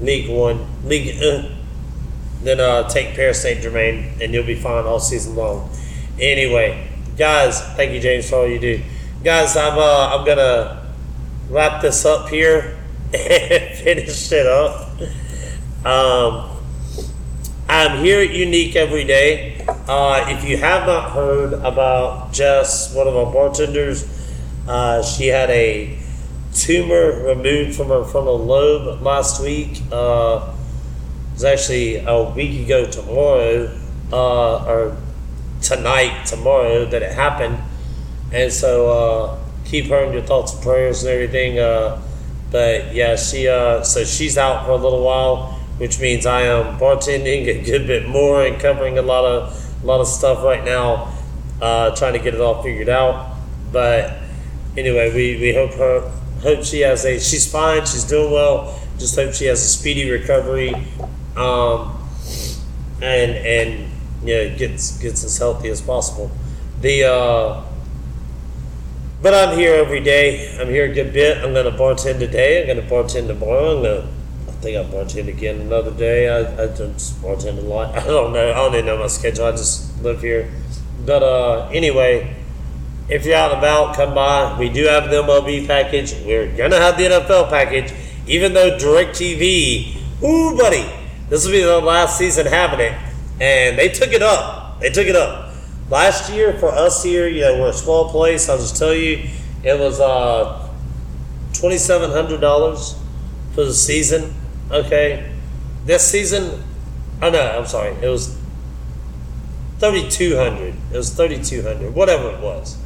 League 0.00 0.28
One, 0.28 0.66
League 0.84 1.22
uh, 1.22 1.48
then 2.42 2.60
uh, 2.60 2.88
take 2.88 3.14
Paris 3.14 3.42
Saint 3.42 3.60
Germain, 3.60 4.12
and 4.20 4.32
you'll 4.32 4.46
be 4.46 4.54
fine 4.54 4.84
all 4.84 5.00
season 5.00 5.34
long. 5.34 5.70
Anyway, 6.20 6.88
guys, 7.16 7.60
thank 7.74 7.92
you, 7.92 8.00
James, 8.00 8.28
for 8.30 8.36
all 8.36 8.48
you 8.48 8.58
do. 8.58 8.82
Guys, 9.24 9.56
I'm 9.56 9.78
uh, 9.78 10.16
I'm 10.16 10.24
gonna 10.24 10.92
wrap 11.48 11.82
this 11.82 12.04
up 12.04 12.28
here 12.28 12.78
and 13.12 13.76
finish 13.78 14.30
it 14.32 14.46
up. 14.46 14.88
Um, 15.84 16.56
I'm 17.68 18.02
here 18.04 18.20
at 18.20 18.30
Unique 18.30 18.76
every 18.76 19.04
day. 19.04 19.64
Uh, 19.88 20.24
if 20.28 20.48
you 20.48 20.56
have 20.56 20.86
not 20.86 21.10
heard 21.10 21.52
about 21.52 22.32
Jess, 22.32 22.94
one 22.94 23.06
of 23.06 23.16
our 23.16 23.32
bartenders, 23.32 24.17
uh, 24.68 25.02
she 25.02 25.28
had 25.28 25.48
a 25.50 25.98
tumor 26.52 27.24
removed 27.24 27.74
from 27.76 27.88
her 27.88 28.04
frontal 28.04 28.38
lobe 28.38 29.00
last 29.02 29.42
week. 29.42 29.80
Uh, 29.90 30.54
it 31.30 31.32
was 31.32 31.44
actually 31.44 31.96
a 31.96 32.22
week 32.22 32.66
ago 32.66 32.84
tomorrow, 32.90 33.74
uh, 34.12 34.64
or 34.66 34.96
tonight, 35.62 36.26
tomorrow 36.26 36.84
that 36.84 37.02
it 37.02 37.12
happened. 37.12 37.58
And 38.30 38.52
so 38.52 38.90
uh, 38.90 39.38
keep 39.64 39.86
her 39.86 40.04
in 40.04 40.12
your 40.12 40.22
thoughts 40.22 40.52
and 40.52 40.62
prayers 40.62 41.02
and 41.02 41.12
everything. 41.12 41.58
Uh, 41.58 42.02
but 42.50 42.94
yeah, 42.94 43.16
she 43.16 43.48
uh, 43.48 43.82
so 43.82 44.04
she's 44.04 44.36
out 44.36 44.66
for 44.66 44.72
a 44.72 44.76
little 44.76 45.02
while, 45.02 45.52
which 45.78 46.00
means 46.00 46.26
I 46.26 46.42
am 46.42 46.78
bartending 46.78 47.46
a 47.46 47.62
good 47.62 47.86
bit 47.86 48.06
more 48.06 48.44
and 48.44 48.60
covering 48.60 48.98
a 48.98 49.02
lot 49.02 49.24
of 49.24 49.82
a 49.82 49.86
lot 49.86 50.00
of 50.00 50.08
stuff 50.08 50.42
right 50.42 50.64
now, 50.64 51.12
uh, 51.62 51.94
trying 51.94 52.14
to 52.14 52.18
get 52.18 52.34
it 52.34 52.40
all 52.40 52.62
figured 52.62 52.88
out. 52.88 53.36
But 53.72 54.17
anyway, 54.78 55.12
we, 55.14 55.40
we 55.40 55.54
hope 55.54 55.72
her 55.74 56.10
hope 56.42 56.64
she 56.64 56.80
has 56.80 57.04
a 57.04 57.18
she's 57.18 57.50
fine, 57.50 57.80
she's 57.84 58.04
doing 58.04 58.32
well. 58.32 58.80
Just 58.98 59.14
hope 59.16 59.34
she 59.34 59.46
has 59.46 59.62
a 59.62 59.68
speedy 59.68 60.10
recovery, 60.10 60.74
um, 61.36 61.98
and 63.00 63.32
and 63.32 63.90
yeah, 64.24 64.48
gets 64.48 64.98
gets 64.98 65.24
as 65.24 65.38
healthy 65.38 65.68
as 65.68 65.80
possible. 65.80 66.30
The 66.80 67.04
uh, 67.04 67.64
but 69.20 69.34
I'm 69.34 69.56
here 69.56 69.74
every 69.74 70.00
day. 70.00 70.56
I'm 70.60 70.68
here 70.68 70.90
a 70.90 70.94
good 70.94 71.12
bit. 71.12 71.38
I'm 71.38 71.52
gonna 71.52 71.70
bartend 71.70 72.18
today. 72.18 72.60
I'm 72.60 72.76
gonna 72.76 72.88
bartend 72.88 73.26
tomorrow. 73.28 73.76
I'm 73.76 73.82
gonna. 73.82 74.08
I 74.48 74.50
think 74.60 74.76
I'll 74.76 74.84
bartend 74.84 75.28
again 75.28 75.60
another 75.60 75.92
day. 75.92 76.28
I, 76.28 76.40
I 76.40 76.66
just 76.68 77.20
bartend 77.22 77.58
a 77.58 77.62
lot. 77.62 77.94
I 77.98 78.04
don't 78.04 78.32
know. 78.32 78.50
I 78.50 78.54
don't 78.54 78.74
even 78.74 78.86
know 78.86 78.98
my 78.98 79.06
schedule. 79.06 79.44
I 79.46 79.52
just 79.52 80.02
live 80.02 80.20
here. 80.20 80.50
But 81.04 81.22
uh, 81.22 81.68
anyway, 81.72 82.34
if 83.08 83.24
you're 83.24 83.36
out 83.36 83.52
and 83.52 83.58
about, 83.58 83.96
come 83.96 84.14
by. 84.14 84.58
We 84.58 84.68
do 84.68 84.84
have 84.84 85.10
the 85.10 85.22
MLB 85.22 85.66
package. 85.66 86.14
We're 86.24 86.54
gonna 86.56 86.76
have 86.76 86.96
the 86.96 87.04
NFL 87.04 87.48
package, 87.48 87.92
even 88.26 88.52
though 88.54 88.76
DirecTV. 88.76 90.22
Ooh, 90.22 90.56
buddy, 90.56 90.90
this 91.28 91.44
will 91.44 91.52
be 91.52 91.62
the 91.62 91.80
last 91.80 92.18
season 92.18 92.46
having 92.46 92.80
it 92.80 92.98
and 93.40 93.78
they 93.78 93.88
took 93.88 94.12
it 94.12 94.22
up. 94.22 94.80
They 94.80 94.90
took 94.90 95.06
it 95.06 95.16
up. 95.16 95.54
Last 95.90 96.30
year 96.32 96.52
for 96.54 96.68
us 96.68 97.02
here, 97.02 97.28
you 97.28 97.42
know, 97.42 97.60
we're 97.60 97.68
a 97.68 97.72
small 97.72 98.10
place. 98.10 98.48
I'll 98.48 98.58
just 98.58 98.76
tell 98.76 98.94
you, 98.94 99.28
it 99.62 99.78
was 99.78 100.00
uh, 100.00 100.68
twenty 101.52 101.78
seven 101.78 102.10
hundred 102.10 102.40
dollars 102.40 102.98
for 103.54 103.64
the 103.64 103.72
season. 103.72 104.34
Okay, 104.70 105.32
this 105.86 106.06
season, 106.08 106.62
oh 107.22 107.30
no, 107.30 107.40
I'm 107.40 107.66
sorry, 107.66 107.92
it 108.02 108.08
was 108.08 108.38
thirty 109.78 110.08
two 110.10 110.36
hundred. 110.36 110.74
It 110.92 110.96
was 110.96 111.14
thirty 111.14 111.42
two 111.42 111.62
hundred, 111.62 111.94
whatever 111.94 112.30
it 112.30 112.40
was. 112.40 112.77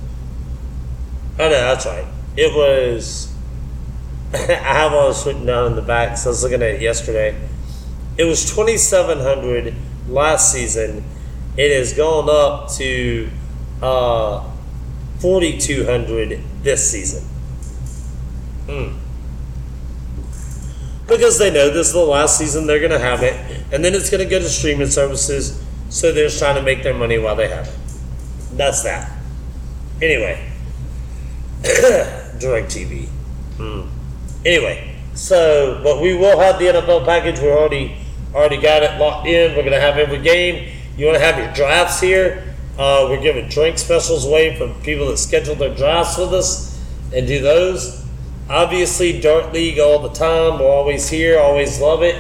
Oh 1.39 1.49
no, 1.49 1.51
that's 1.51 1.87
right. 1.87 2.07
It 2.37 2.55
was. 2.55 3.33
I 4.35 4.37
have 4.37 4.93
all 4.93 5.09
this 5.09 5.27
written 5.27 5.47
down 5.47 5.67
in 5.67 5.77
the 5.77 5.83
back, 5.83 6.17
so 6.17 6.31
I 6.31 6.33
was 6.33 6.43
looking 6.43 6.63
at 6.63 6.75
it 6.75 6.81
yesterday. 6.81 7.39
It 8.17 8.25
was 8.25 8.51
twenty 8.53 8.77
seven 8.77 9.19
hundred 9.19 9.75
last 10.09 10.53
season, 10.53 11.05
it 11.57 11.77
has 11.77 11.93
gone 11.93 12.29
up 12.29 12.71
to 12.73 13.29
uh, 13.83 14.45
4,200 15.19 16.41
this 16.63 16.91
season. 16.91 17.29
Mm. 18.67 18.99
Because 21.07 21.39
they 21.39 21.53
know 21.53 21.71
this 21.71 21.89
is 21.89 21.93
the 21.93 22.01
last 22.01 22.39
season 22.39 22.67
they're 22.67 22.79
going 22.79 22.93
to 22.93 22.99
have 22.99 23.23
it, 23.23 23.35
and 23.73 23.85
then 23.85 23.95
it's 23.95 24.09
going 24.09 24.23
to 24.23 24.31
go 24.31 24.39
to 24.39 24.49
streaming 24.49 24.87
services, 24.87 25.63
so 25.91 26.13
they're 26.13 26.29
just 26.29 26.39
trying 26.39 26.57
to 26.57 26.63
make 26.63 26.83
their 26.83 26.95
money 26.95 27.19
while 27.19 27.37
they 27.37 27.49
have 27.49 27.67
it. 27.67 27.79
That's 28.53 28.83
that. 28.85 29.11
Anyway, 30.01 30.52
DirecTV. 32.39 33.09
Mm. 33.59 33.89
Anyway, 34.45 34.97
so, 35.15 35.81
but 35.83 36.01
we 36.01 36.15
will 36.17 36.39
have 36.39 36.59
the 36.59 36.67
NFL 36.67 37.05
package. 37.05 37.41
We're 37.41 37.57
already 37.57 38.03
Already 38.35 38.57
got 38.57 38.83
it 38.83 38.99
locked 38.99 39.27
in. 39.27 39.55
We're 39.55 39.63
to 39.65 39.81
have 39.81 39.99
every 39.99 40.19
game. 40.19 40.75
You 40.97 41.05
want 41.07 41.19
to 41.19 41.25
have 41.25 41.37
your 41.37 41.53
drafts 41.53 42.01
here. 42.01 42.55
Uh, 42.79 43.07
we're 43.11 43.21
giving 43.21 43.47
drink 43.49 43.77
specials 43.77 44.25
away 44.25 44.57
for 44.57 44.73
people 44.83 45.09
that 45.09 45.19
schedule 45.19 45.55
their 45.55 45.75
drafts 45.75 46.17
with 46.17 46.33
us 46.33 46.83
and 47.15 47.27
do 47.27 47.43
those. 47.43 48.07
Obviously, 48.49 49.21
Dart 49.21 49.53
League 49.53 49.79
all 49.79 49.99
the 49.99 50.15
time. 50.15 50.59
We're 50.59 50.71
always 50.71 51.11
here, 51.11 51.39
always 51.39 51.79
love 51.79 52.03
it. 52.03 52.17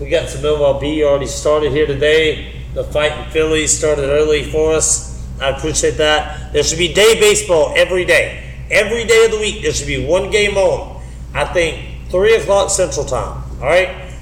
We 0.00 0.08
got 0.08 0.28
some 0.28 0.42
MLB 0.42 1.04
already 1.04 1.26
started 1.26 1.70
here 1.70 1.86
today. 1.86 2.60
The 2.74 2.82
fight 2.82 3.12
in 3.12 3.30
Philly 3.30 3.68
started 3.68 4.10
early 4.10 4.42
for 4.42 4.72
us. 4.72 5.24
I 5.40 5.50
appreciate 5.50 5.96
that. 5.98 6.52
There 6.52 6.64
should 6.64 6.78
be 6.78 6.92
day 6.92 7.20
baseball 7.20 7.72
every 7.76 8.04
day. 8.04 8.51
Every 8.70 9.04
day 9.04 9.26
of 9.26 9.32
the 9.32 9.38
week, 9.38 9.62
there 9.62 9.72
should 9.72 9.86
be 9.86 10.04
one 10.04 10.30
game 10.30 10.56
on. 10.56 11.02
I 11.34 11.44
think 11.44 12.08
3 12.10 12.36
o'clock 12.36 12.70
Central 12.70 13.04
Time. 13.04 13.42
All 13.60 13.66
right? 13.66 14.12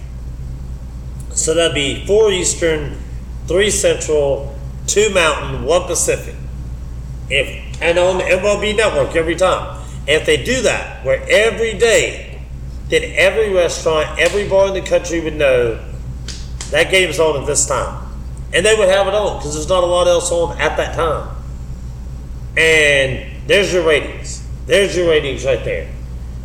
So 1.30 1.54
that'd 1.54 1.74
be 1.74 2.04
4 2.06 2.32
Eastern, 2.32 2.96
three 3.46 3.70
Central, 3.70 4.56
two 4.86 5.10
Mountain, 5.10 5.64
one 5.64 5.84
Pacific. 5.84 6.34
If 7.28 7.70
and 7.80 7.98
on 7.98 8.18
the 8.18 8.24
MLB 8.24 8.76
Network 8.76 9.16
every 9.16 9.36
time. 9.36 9.78
If 10.06 10.26
they 10.26 10.42
do 10.42 10.62
that, 10.62 11.04
where 11.04 11.22
every 11.30 11.78
day, 11.78 12.40
then 12.88 13.02
every 13.14 13.52
restaurant, 13.52 14.18
every 14.18 14.48
bar 14.48 14.68
in 14.68 14.74
the 14.74 14.82
country 14.82 15.20
would 15.20 15.36
know 15.36 15.82
that 16.70 16.90
game's 16.90 17.18
on 17.18 17.40
at 17.40 17.46
this 17.46 17.66
time, 17.66 18.06
and 18.52 18.64
they 18.64 18.74
would 18.74 18.88
have 18.88 19.06
it 19.06 19.14
on 19.14 19.38
because 19.38 19.54
there's 19.54 19.68
not 19.68 19.82
a 19.82 19.86
lot 19.86 20.06
else 20.08 20.30
on 20.30 20.58
at 20.58 20.76
that 20.76 20.94
time. 20.94 21.36
And 22.56 23.29
there's 23.50 23.72
your 23.72 23.84
ratings. 23.84 24.46
There's 24.66 24.96
your 24.96 25.08
ratings 25.08 25.44
right 25.44 25.64
there. 25.64 25.90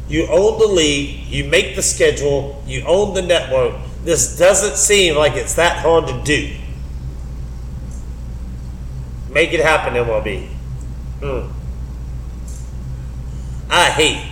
You 0.10 0.26
own 0.26 0.58
the 0.58 0.66
league, 0.66 1.28
you 1.28 1.44
make 1.44 1.76
the 1.76 1.84
schedule, 1.84 2.64
you 2.66 2.84
own 2.88 3.14
the 3.14 3.22
network. 3.22 3.76
This 4.04 4.40
doesn't 4.40 4.76
seem 4.76 5.16
like 5.16 5.34
it's 5.34 5.54
that 5.54 5.78
hard 5.84 6.08
to 6.08 6.20
do. 6.24 6.56
Make 9.30 9.54
it 9.54 9.60
happen, 9.60 9.94
MLB. 9.94 10.50
Mm. 11.22 11.52
I 13.70 13.86
hate 13.92 14.28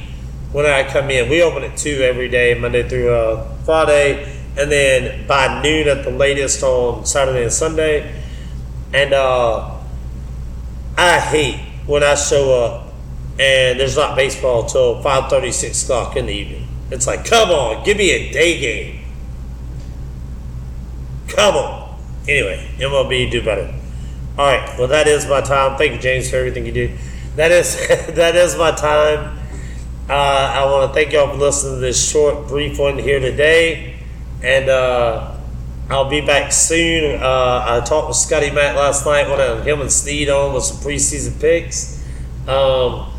when 0.51 0.65
I 0.65 0.89
come 0.89 1.11
in. 1.11 1.29
We 1.29 1.43
open 1.43 1.61
at 1.61 1.77
2 1.77 2.01
every 2.01 2.27
day, 2.27 2.55
Monday 2.55 2.89
through 2.89 3.13
uh, 3.13 3.53
Friday, 3.65 4.35
and 4.57 4.71
then 4.71 5.27
by 5.27 5.61
noon 5.61 5.87
at 5.87 6.03
the 6.03 6.09
latest 6.09 6.63
on 6.63 7.05
Saturday 7.05 7.43
and 7.43 7.53
Sunday. 7.53 8.23
And 8.91 9.13
uh, 9.13 9.77
I 10.97 11.19
hate 11.19 11.72
when 11.85 12.03
I 12.03 12.15
show 12.15 12.63
up 12.63 12.93
and 13.39 13.79
there's 13.79 13.95
not 13.95 14.15
baseball 14.15 14.65
till 14.65 15.01
5.30, 15.01 15.51
6 15.51 15.83
o'clock 15.83 16.15
in 16.15 16.27
the 16.27 16.33
evening. 16.33 16.67
It's 16.91 17.07
like, 17.07 17.25
come 17.25 17.49
on, 17.49 17.83
give 17.83 17.97
me 17.97 18.11
a 18.11 18.31
day 18.31 18.59
game. 18.59 19.05
Come 21.27 21.55
on. 21.55 21.99
Anyway, 22.27 22.69
MLB, 22.77 23.31
do 23.31 23.43
better. 23.43 23.73
All 24.37 24.45
right, 24.45 24.77
well, 24.79 24.87
that 24.87 25.07
is 25.07 25.27
my 25.27 25.41
time. 25.41 25.77
Thank 25.77 25.93
you, 25.93 25.99
James, 25.99 26.29
for 26.29 26.37
everything 26.37 26.65
you 26.65 26.71
do. 26.71 26.95
That 27.35 27.51
is 27.51 27.75
that 27.87 28.35
is 28.35 28.55
my 28.55 28.71
time. 28.71 29.39
Uh, 30.09 30.13
I 30.13 30.65
want 30.65 30.89
to 30.89 30.93
thank 30.93 31.13
y'all 31.13 31.29
for 31.29 31.37
listening 31.37 31.75
to 31.75 31.79
this 31.79 32.11
short, 32.11 32.47
brief 32.47 32.77
one 32.77 32.97
here 32.97 33.19
today, 33.19 33.99
and 34.41 34.69
uh, 34.69 35.32
I'll 35.93 36.09
be 36.09 36.21
back 36.21 36.51
soon. 36.51 37.21
Uh, 37.21 37.65
I 37.67 37.79
talked 37.85 38.07
with 38.07 38.17
Scotty 38.17 38.49
Matt 38.49 38.75
last 38.75 39.05
night. 39.05 39.29
When 39.29 39.61
him 39.61 39.79
and 39.79 39.91
Sneed 39.91 40.27
on 40.27 40.55
with 40.55 40.63
some 40.63 40.77
preseason 40.77 41.39
picks. 41.39 42.03
Um, 42.47 43.11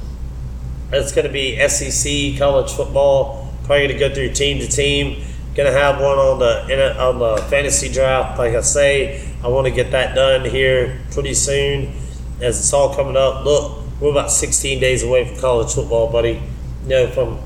it's 0.90 1.12
going 1.12 1.24
to 1.24 1.32
be 1.32 1.56
SEC 1.68 2.36
college 2.36 2.72
football. 2.72 3.48
Probably 3.62 3.86
going 3.86 3.92
to 3.92 4.08
go 4.08 4.12
through 4.12 4.32
team 4.32 4.58
to 4.58 4.66
team. 4.66 5.22
Going 5.54 5.72
to 5.72 5.78
have 5.78 6.00
one 6.00 6.18
on 6.18 6.40
the 6.40 7.00
on 7.00 7.20
the 7.20 7.36
fantasy 7.44 7.92
draft. 7.92 8.40
Like 8.40 8.56
I 8.56 8.60
say, 8.60 9.32
I 9.44 9.46
want 9.46 9.68
to 9.68 9.72
get 9.72 9.92
that 9.92 10.16
done 10.16 10.44
here 10.44 11.00
pretty 11.12 11.34
soon, 11.34 11.92
as 12.40 12.58
it's 12.58 12.72
all 12.72 12.92
coming 12.92 13.16
up. 13.16 13.44
Look, 13.44 13.84
we're 14.00 14.10
about 14.10 14.32
16 14.32 14.80
days 14.80 15.04
away 15.04 15.28
from 15.28 15.38
college 15.38 15.72
football, 15.72 16.10
buddy. 16.10 16.42
You 16.82 16.88
know, 16.88 17.06
from 17.06 17.38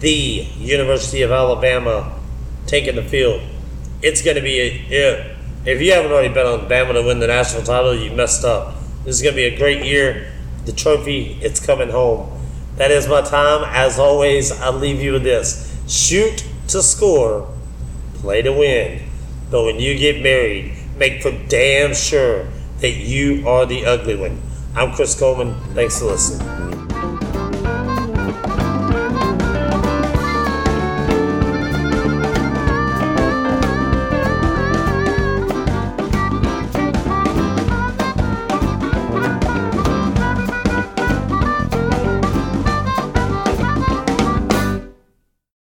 the 0.00 0.10
University 0.10 1.22
of 1.22 1.30
Alabama 1.30 2.18
taking 2.66 2.96
the 2.96 3.04
field. 3.04 3.42
It's 4.02 4.20
going 4.20 4.36
to 4.36 4.42
be 4.42 4.60
a, 4.60 5.36
if 5.64 5.80
you 5.80 5.92
haven't 5.92 6.10
already 6.10 6.34
bet 6.34 6.44
on 6.44 6.68
Bama 6.68 6.92
to 6.94 7.02
win 7.02 7.20
the 7.20 7.28
national 7.28 7.62
title, 7.62 7.94
you 7.94 8.10
messed 8.10 8.44
up. 8.44 8.74
This 9.04 9.16
is 9.16 9.22
going 9.22 9.34
to 9.34 9.36
be 9.36 9.44
a 9.44 9.56
great 9.56 9.84
year. 9.84 10.32
The 10.64 10.72
trophy, 10.72 11.38
it's 11.40 11.64
coming 11.64 11.88
home. 11.88 12.40
That 12.76 12.90
is 12.90 13.06
my 13.06 13.22
time. 13.22 13.64
As 13.68 13.98
always, 13.98 14.50
I'll 14.60 14.72
leave 14.72 15.00
you 15.00 15.12
with 15.12 15.22
this 15.22 15.68
shoot 15.86 16.44
to 16.68 16.82
score, 16.82 17.48
play 18.14 18.42
to 18.42 18.52
win. 18.52 19.08
But 19.50 19.64
when 19.64 19.78
you 19.78 19.96
get 19.96 20.22
married, 20.22 20.74
make 20.96 21.22
for 21.22 21.32
damn 21.48 21.94
sure 21.94 22.48
that 22.80 22.92
you 22.92 23.46
are 23.46 23.66
the 23.66 23.86
ugly 23.86 24.16
one. 24.16 24.40
I'm 24.74 24.92
Chris 24.92 25.18
Coleman. 25.18 25.54
Thanks 25.74 25.98
for 25.98 26.06
listening. 26.06 26.91